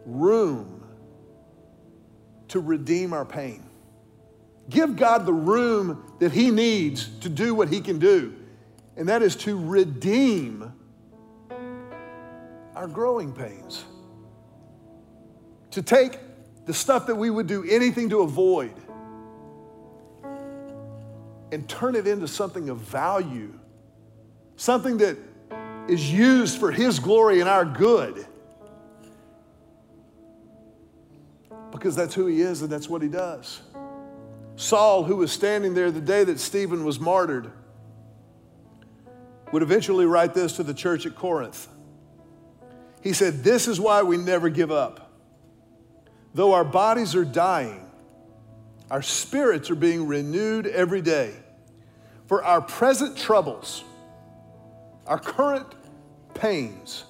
room 0.06 0.84
to 2.50 2.60
redeem 2.60 3.14
our 3.14 3.26
pain. 3.26 3.64
Give 4.70 4.96
God 4.96 5.26
the 5.26 5.34
room 5.34 6.14
that 6.20 6.32
He 6.32 6.52
needs 6.52 7.08
to 7.20 7.30
do 7.30 7.56
what 7.56 7.70
He 7.70 7.82
can 7.82 8.00
do, 8.00 8.36
and 8.96 9.10
that 9.10 9.22
is 9.22 9.36
to 9.38 9.58
redeem 9.58 10.72
our 12.76 12.88
growing 12.88 13.34
pains. 13.34 13.84
To 15.72 15.82
take 15.82 16.20
the 16.66 16.74
stuff 16.74 17.08
that 17.08 17.16
we 17.16 17.30
would 17.30 17.48
do 17.48 17.64
anything 17.70 18.10
to 18.10 18.22
avoid 18.22 18.74
and 21.54 21.70
turn 21.70 21.96
it 21.96 22.08
into 22.08 22.28
something 22.28 22.70
of 22.70 22.78
value, 22.78 23.54
something 24.56 24.98
that 24.98 25.18
is 25.88 26.12
used 26.12 26.60
for 26.60 26.72
His 26.72 27.00
glory 27.00 27.40
and 27.40 27.50
our 27.50 27.66
good. 27.66 28.26
Because 31.72 31.96
that's 31.96 32.14
who 32.14 32.26
He 32.28 32.42
is 32.42 32.62
and 32.62 32.72
that's 32.72 32.90
what 32.90 33.02
He 33.02 33.08
does. 33.08 33.62
Saul, 34.56 35.04
who 35.04 35.18
was 35.18 35.32
standing 35.32 35.74
there 35.74 35.92
the 35.92 36.02
day 36.02 36.24
that 36.24 36.40
Stephen 36.40 36.86
was 36.86 37.00
martyred, 37.00 37.52
would 39.52 39.62
eventually 39.62 40.06
write 40.06 40.34
this 40.34 40.56
to 40.58 40.64
the 40.64 40.74
church 40.74 41.06
at 41.06 41.16
Corinth. 41.16 41.68
He 43.02 43.14
said, 43.14 43.44
This 43.44 43.68
is 43.68 43.80
why 43.80 44.02
we 44.04 44.18
never 44.18 44.50
give 44.50 44.72
up. 44.72 45.12
Though 46.34 46.54
our 46.54 46.64
bodies 46.64 47.14
are 47.16 47.26
dying, 47.26 47.86
our 48.90 49.02
spirits 49.02 49.70
are 49.70 49.76
being 49.76 50.08
renewed 50.08 50.66
every 50.66 51.02
day. 51.02 51.34
For 52.34 52.44
our 52.44 52.62
present 52.62 53.16
troubles, 53.16 53.84
our 55.06 55.20
current 55.20 55.68
pains, 56.34 57.04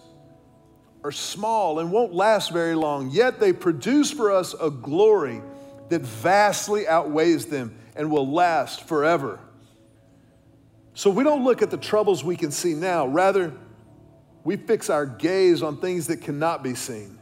are 1.02 1.14
small 1.14 1.80
and 1.80 1.94
won't 1.94 2.14
last 2.14 2.52
very 2.52 2.76
long, 2.76 3.10
yet 3.10 3.40
they 3.40 3.54
produce 3.54 4.12
for 4.12 4.34
us 4.34 4.54
a 4.60 4.70
glory 4.70 5.42
that 5.88 6.02
vastly 6.02 6.90
outweighs 6.90 7.46
them 7.46 7.74
and 7.96 8.12
will 8.12 8.30
last 8.30 8.86
forever. 8.86 9.40
So 10.94 11.10
we 11.10 11.24
don't 11.24 11.46
look 11.46 11.62
at 11.62 11.72
the 11.72 11.78
troubles 11.78 12.22
we 12.22 12.36
can 12.36 12.52
see 12.52 12.74
now. 12.74 13.08
Rather, 13.08 13.54
we 14.44 14.58
fix 14.58 14.90
our 14.90 15.06
gaze 15.06 15.64
on 15.64 15.80
things 15.80 16.08
that 16.08 16.18
cannot 16.18 16.64
be 16.64 16.76
seen. 16.76 17.18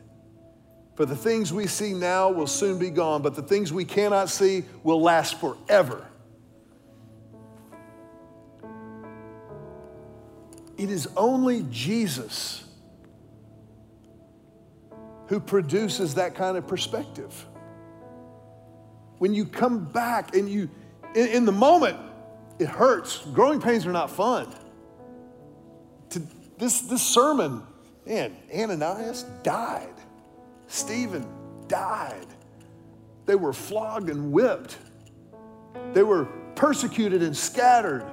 For 0.95 1.05
the 1.05 1.15
things 1.15 1.53
we 1.53 1.67
see 1.67 1.93
now 1.93 2.31
will 2.31 2.47
soon 2.47 2.79
be 2.79 2.89
gone, 2.89 3.21
but 3.21 3.35
the 3.35 3.43
things 3.43 3.71
we 3.71 3.85
cannot 3.85 4.27
see 4.31 4.63
will 4.81 5.03
last 5.03 5.39
forever. 5.39 6.07
It 10.81 10.89
is 10.89 11.07
only 11.15 11.63
Jesus 11.69 12.63
who 15.27 15.39
produces 15.39 16.15
that 16.15 16.33
kind 16.33 16.57
of 16.57 16.65
perspective 16.65 17.45
when 19.19 19.35
you 19.35 19.45
come 19.45 19.85
back 19.85 20.35
and 20.35 20.49
you, 20.49 20.67
in, 21.13 21.27
in 21.27 21.45
the 21.45 21.51
moment, 21.51 21.99
it 22.57 22.67
hurts. 22.67 23.19
Growing 23.31 23.61
pains 23.61 23.85
are 23.85 23.91
not 23.91 24.09
fun. 24.09 24.51
To, 26.09 26.23
this, 26.57 26.81
this 26.81 27.03
sermon, 27.03 27.61
man, 28.07 28.35
Ananias 28.51 29.21
died. 29.43 29.93
Stephen 30.65 31.27
died. 31.67 32.25
They 33.27 33.35
were 33.35 33.53
flogged 33.53 34.09
and 34.09 34.31
whipped. 34.31 34.79
They 35.93 36.01
were 36.01 36.25
persecuted 36.55 37.21
and 37.21 37.37
scattered. 37.37 38.03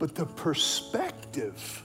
But 0.00 0.14
the 0.14 0.24
perspective 0.24 1.84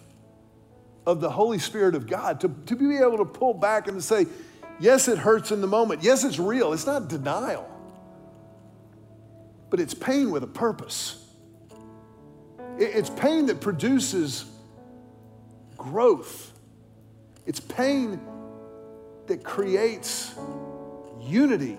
of 1.06 1.20
the 1.20 1.30
Holy 1.30 1.60
Spirit 1.60 1.94
of 1.94 2.08
God, 2.08 2.40
to, 2.40 2.50
to 2.66 2.76
be 2.76 2.96
able 2.96 3.18
to 3.18 3.26
pull 3.26 3.54
back 3.54 3.88
and 3.88 3.98
to 3.98 4.02
say, 4.02 4.26
yes, 4.80 5.10
it 5.10 5.18
hurts 5.20 5.52
in 5.52 5.60
the 5.60 5.68
moment. 5.68 6.02
Yes, 6.02 6.24
it's 6.24 6.40
real. 6.40 6.72
It's 6.72 6.88
not 6.88 7.10
denial, 7.10 7.70
but 9.70 9.80
it's 9.82 9.94
pain 9.94 10.32
with 10.32 10.44
a 10.44 10.48
purpose. 10.48 11.28
It's 12.80 13.10
pain 13.10 13.48
that 13.48 13.60
produces 13.60 14.46
growth. 15.78 16.54
It's 17.46 17.60
pain 17.60 18.20
that 19.28 19.44
creates 19.44 20.34
unity. 21.22 21.78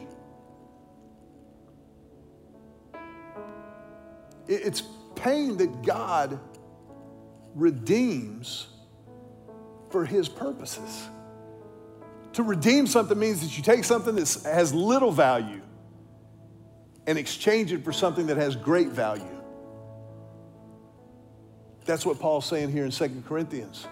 It's 4.48 4.82
pain 5.26 5.56
that 5.56 5.82
God 5.82 6.38
redeems 7.56 8.68
for 9.90 10.04
his 10.04 10.28
purposes. 10.28 11.08
To 12.34 12.44
redeem 12.44 12.86
something 12.86 13.18
means 13.18 13.40
that 13.40 13.56
you 13.56 13.62
take 13.62 13.82
something 13.82 14.14
that 14.14 14.42
has 14.44 14.72
little 14.72 15.10
value 15.10 15.62
and 17.08 17.18
exchange 17.18 17.72
it 17.72 17.82
for 17.82 17.92
something 17.92 18.26
that 18.26 18.36
has 18.36 18.54
great 18.54 18.88
value. 18.88 19.24
That's 21.86 22.06
what 22.06 22.20
Paul's 22.20 22.46
saying 22.46 22.70
here 22.70 22.84
in 22.84 22.92
Second 22.92 23.26
Corinthians. 23.26 23.86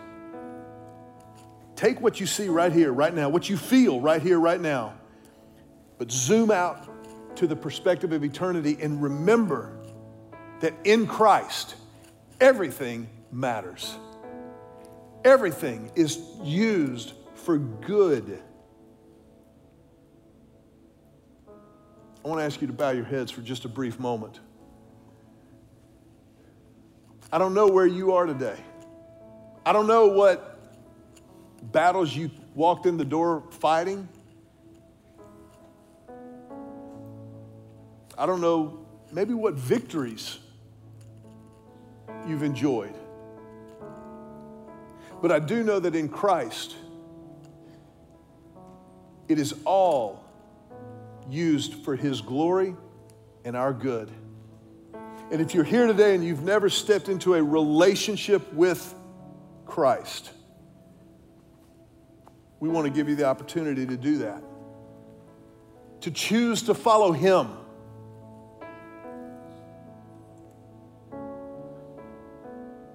Take 1.74 2.00
what 2.00 2.20
you 2.20 2.26
see 2.26 2.48
right 2.48 2.72
here, 2.72 2.92
right 2.92 3.14
now, 3.14 3.28
what 3.28 3.48
you 3.50 3.56
feel 3.56 4.00
right 4.00 4.22
here, 4.22 4.38
right 4.38 4.60
now, 4.60 4.94
but 5.98 6.12
zoom 6.12 6.52
out 6.52 7.36
to 7.36 7.48
the 7.48 7.56
perspective 7.56 8.12
of 8.12 8.22
eternity 8.22 8.78
and 8.80 9.02
remember 9.02 9.73
that 10.64 10.72
in 10.84 11.06
Christ, 11.06 11.74
everything 12.40 13.06
matters. 13.30 13.98
Everything 15.22 15.90
is 15.94 16.18
used 16.42 17.12
for 17.34 17.58
good. 17.58 18.42
I 22.24 22.28
want 22.28 22.40
to 22.40 22.44
ask 22.44 22.62
you 22.62 22.66
to 22.66 22.72
bow 22.72 22.92
your 22.92 23.04
heads 23.04 23.30
for 23.30 23.42
just 23.42 23.66
a 23.66 23.68
brief 23.68 23.98
moment. 23.98 24.40
I 27.30 27.36
don't 27.36 27.52
know 27.52 27.66
where 27.66 27.86
you 27.86 28.12
are 28.12 28.24
today. 28.24 28.56
I 29.66 29.74
don't 29.74 29.86
know 29.86 30.06
what 30.06 30.58
battles 31.60 32.16
you 32.16 32.30
walked 32.54 32.86
in 32.86 32.96
the 32.96 33.04
door 33.04 33.42
fighting. 33.50 34.08
I 38.16 38.24
don't 38.24 38.40
know 38.40 38.86
maybe 39.12 39.34
what 39.34 39.52
victories 39.52 40.38
you've 42.26 42.42
enjoyed. 42.42 42.94
But 45.22 45.32
I 45.32 45.38
do 45.38 45.62
know 45.62 45.80
that 45.80 45.94
in 45.94 46.08
Christ, 46.08 46.76
it 49.28 49.38
is 49.38 49.54
all 49.64 50.24
used 51.28 51.74
for 51.84 51.96
His 51.96 52.20
glory 52.20 52.74
and 53.44 53.56
our 53.56 53.72
good. 53.72 54.10
And 55.30 55.40
if 55.40 55.54
you're 55.54 55.64
here 55.64 55.86
today 55.86 56.14
and 56.14 56.22
you've 56.22 56.42
never 56.42 56.68
stepped 56.68 57.08
into 57.08 57.34
a 57.34 57.42
relationship 57.42 58.52
with 58.52 58.94
Christ, 59.64 60.30
we 62.60 62.68
want 62.68 62.86
to 62.86 62.90
give 62.90 63.08
you 63.08 63.14
the 63.14 63.24
opportunity 63.24 63.86
to 63.86 63.96
do 63.96 64.18
that. 64.18 64.42
To 66.02 66.10
choose 66.10 66.62
to 66.64 66.74
follow 66.74 67.12
Him. 67.12 67.48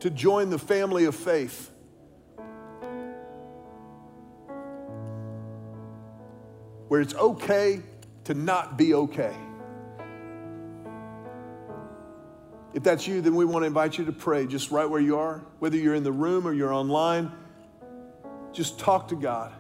To 0.02 0.10
join 0.10 0.50
the 0.50 0.60
family 0.60 1.06
of 1.06 1.16
faith. 1.16 1.72
where 6.89 7.02
it's 7.02 7.14
okay 7.16 7.82
to 8.26 8.34
not 8.34 8.78
be 8.78 8.93
okay. 8.93 9.34
If 12.74 12.84
that's 12.84 13.08
you, 13.08 13.22
then 13.22 13.36
we 13.36 13.45
want 13.45 13.64
to 13.64 13.68
invite 13.68 13.97
you 13.97 14.06
to 14.06 14.12
pray 14.12 14.45
just 14.45 14.70
right 14.70 14.88
where 14.88 15.00
you 15.00 15.18
are, 15.18 15.43
whether 15.60 15.78
you're 15.78 15.95
in 15.95 16.04
the 16.04 16.12
room 16.12 16.47
or 16.47 16.54
you're 16.54 16.74
online. 16.74 17.32
Just 18.52 18.80
talk 18.80 19.08
to 19.10 19.16
God 19.16 19.54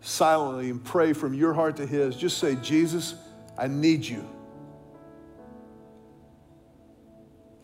silently 0.00 0.68
and 0.70 0.82
pray 0.82 1.12
from 1.12 1.32
your 1.32 1.52
heart 1.52 1.76
to 1.76 1.86
His. 1.86 2.16
Just 2.16 2.38
say, 2.38 2.56
Jesus, 2.56 3.14
I 3.56 3.68
need 3.68 4.04
you. 4.04 4.28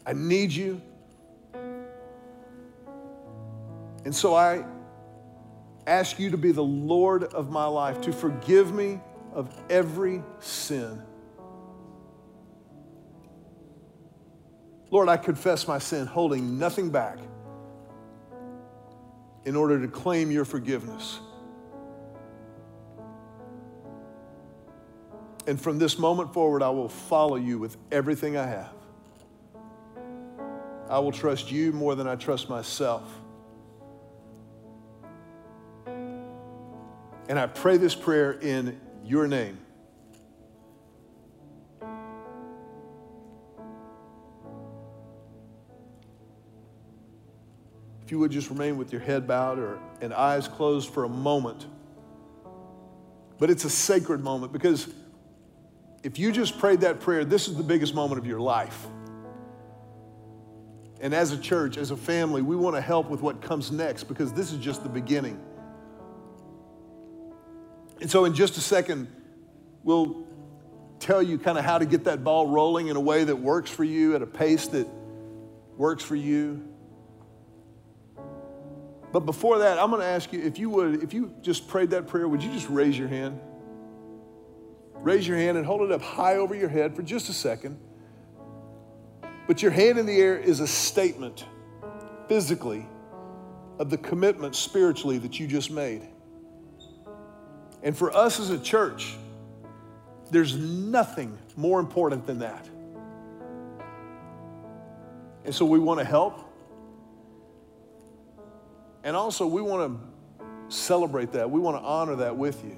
I 0.07 0.13
need 0.13 0.53
you. 0.53 0.81
And 4.05 4.15
so 4.15 4.35
I 4.35 4.65
ask 5.87 6.19
you 6.19 6.31
to 6.31 6.37
be 6.37 6.53
the 6.53 6.63
Lord 6.65 7.25
of 7.25 7.51
my 7.51 7.67
life, 7.67 8.01
to 8.03 8.13
forgive 8.13 8.73
me 8.73 9.01
of 9.33 9.53
every 9.71 10.23
sin. 10.41 11.03
Lord, 14.91 15.09
I 15.09 15.17
confess 15.17 15.69
my 15.69 15.79
sin, 15.79 16.07
holding 16.07 16.59
nothing 16.59 16.91
back 16.91 17.19
in 19.45 19.57
order 19.57 19.81
to 19.81 19.89
claim 19.89 20.31
your 20.31 20.45
forgiveness. 20.45 21.21
And 25.47 25.61
from 25.61 25.79
this 25.79 25.99
moment 25.99 26.35
forward, 26.35 26.63
I 26.63 26.69
will 26.69 26.91
follow 26.91 27.37
you 27.37 27.59
with 27.59 27.77
everything 27.91 28.37
I 28.37 28.47
have. 28.47 28.73
I 30.91 30.99
will 30.99 31.13
trust 31.13 31.51
you 31.51 31.73
more 31.73 31.95
than 31.95 32.07
I 32.07 32.17
trust 32.17 32.51
myself. 32.51 33.11
And 37.29 37.39
I 37.39 37.47
pray 37.47 37.77
this 37.77 37.95
prayer 37.95 38.33
in 38.33 38.81
your 39.05 39.29
name. 39.29 39.59
If 48.03 48.11
you 48.11 48.19
would 48.19 48.31
just 48.31 48.49
remain 48.49 48.79
with 48.79 48.91
your 48.91 49.03
head 49.03 49.27
bowed 49.27 49.59
or 49.59 49.79
and 50.01 50.15
eyes 50.15 50.49
closed 50.49 50.89
for 50.89 51.05
a 51.05 51.09
moment. 51.09 51.67
But 53.39 53.51
it's 53.51 53.67
a 53.67 53.71
sacred 53.71 54.25
moment 54.25 54.53
because 54.53 54.89
if 56.03 56.19
you 56.19 56.33
just 56.33 56.59
prayed 56.59 56.81
that 56.81 57.01
prayer, 57.01 57.27
this 57.27 57.49
is 57.49 57.57
the 57.57 57.63
biggest 57.63 57.95
moment 57.95 58.19
of 58.19 58.27
your 58.27 58.41
life. 58.41 58.87
And 61.01 61.15
as 61.15 61.33
a 61.33 61.39
church, 61.39 61.77
as 61.77 61.91
a 61.91 61.97
family, 61.97 62.41
we 62.41 62.57
want 62.57 62.75
to 62.77 62.81
help 62.81 63.11
with 63.11 63.21
what 63.21 63.43
comes 63.43 63.71
next 63.71 64.05
because 64.05 64.33
this 64.33 64.53
is 64.53 64.59
just 64.59 64.83
the 64.83 64.89
beginning. 64.89 65.41
And 68.01 68.11
so, 68.11 68.25
in 68.25 68.35
just 68.35 68.57
a 68.57 68.61
second, 68.61 69.09
we'll 69.83 70.27
tell 71.01 71.23
you 71.23 71.39
kind 71.39 71.59
of 71.59 71.65
how 71.65 71.79
to 71.79 71.87
get 71.87 72.05
that 72.05 72.25
ball 72.25 72.47
rolling 72.47 72.89
in 72.89 72.97
a 72.97 73.01
way 73.01 73.25
that 73.25 73.37
works 73.37 73.71
for 73.71 73.85
you, 73.85 74.15
at 74.15 74.23
a 74.23 74.27
pace 74.27 74.67
that 74.69 74.87
works 75.77 76.03
for 76.03 76.17
you. 76.17 76.69
But 79.13 79.21
before 79.21 79.59
that, 79.59 79.79
I'm 79.79 79.91
going 79.91 80.03
to 80.03 80.07
ask 80.07 80.33
you 80.33 80.41
if 80.41 80.59
you 80.59 80.69
would, 80.71 81.03
if 81.03 81.15
you 81.15 81.35
just 81.41 81.67
prayed 81.69 81.91
that 81.91 82.07
prayer, 82.09 82.29
would 82.29 82.43
you 82.43 82.53
just 82.53 82.69
raise 82.69 82.99
your 82.99 83.09
hand? 83.09 83.41
Raise 84.95 85.27
your 85.27 85.37
hand 85.37 85.57
and 85.57 85.65
hold 85.65 85.83
it 85.83 85.93
up 85.93 86.03
high 86.03 86.37
over 86.37 86.55
your 86.55 86.69
head 86.69 86.95
for 86.95 87.03
just 87.03 87.29
a 87.29 87.33
second. 87.33 87.79
But 89.47 89.63
your 89.63 89.71
hand 89.71 89.99
in 89.99 90.05
the 90.05 90.21
air 90.21 90.37
is 90.37 90.61
a 90.61 90.67
statement, 90.67 91.47
physically, 92.29 92.87
of 93.79 93.89
the 93.89 93.97
commitment 93.97 94.55
spiritually 94.55 95.19
that 95.19 95.41
you 95.41 95.47
just 95.47 95.71
made. 95.71 96.07
And 97.83 97.97
for 97.97 98.15
us 98.15 98.41
as 98.41 98.51
a 98.51 98.59
church, 98.59 99.17
there's 100.31 100.57
nothing 100.57 101.39
more 101.57 101.81
important 101.81 102.27
than 102.27 102.41
that. 102.41 102.69
And 105.45 105.55
so 105.55 105.65
we 105.65 105.79
want 105.79 106.01
to 106.01 106.05
help. 106.05 106.45
And 109.05 109.17
also, 109.17 109.47
we 109.47 109.63
want 109.63 109.99
to 110.39 110.75
celebrate 110.75 111.33
that. 111.33 111.51
We 111.51 111.61
want 111.61 111.81
to 111.81 111.83
honor 111.83 112.17
that 112.17 112.37
with 112.37 112.63
you. 112.65 112.77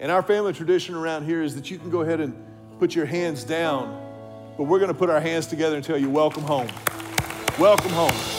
And 0.00 0.10
our 0.10 0.22
family 0.22 0.52
tradition 0.52 0.94
around 0.94 1.24
here 1.24 1.42
is 1.42 1.54
that 1.54 1.70
you 1.70 1.78
can 1.78 1.90
go 1.90 2.00
ahead 2.00 2.20
and 2.20 2.34
put 2.78 2.94
your 2.94 3.06
hands 3.06 3.44
down, 3.44 4.54
but 4.56 4.64
we're 4.64 4.78
going 4.78 4.92
to 4.92 4.98
put 4.98 5.10
our 5.10 5.20
hands 5.20 5.46
together 5.46 5.76
and 5.76 5.84
tell 5.84 5.98
you, 5.98 6.10
Welcome 6.10 6.44
home. 6.44 6.68
Welcome 7.58 7.90
home. 7.90 8.37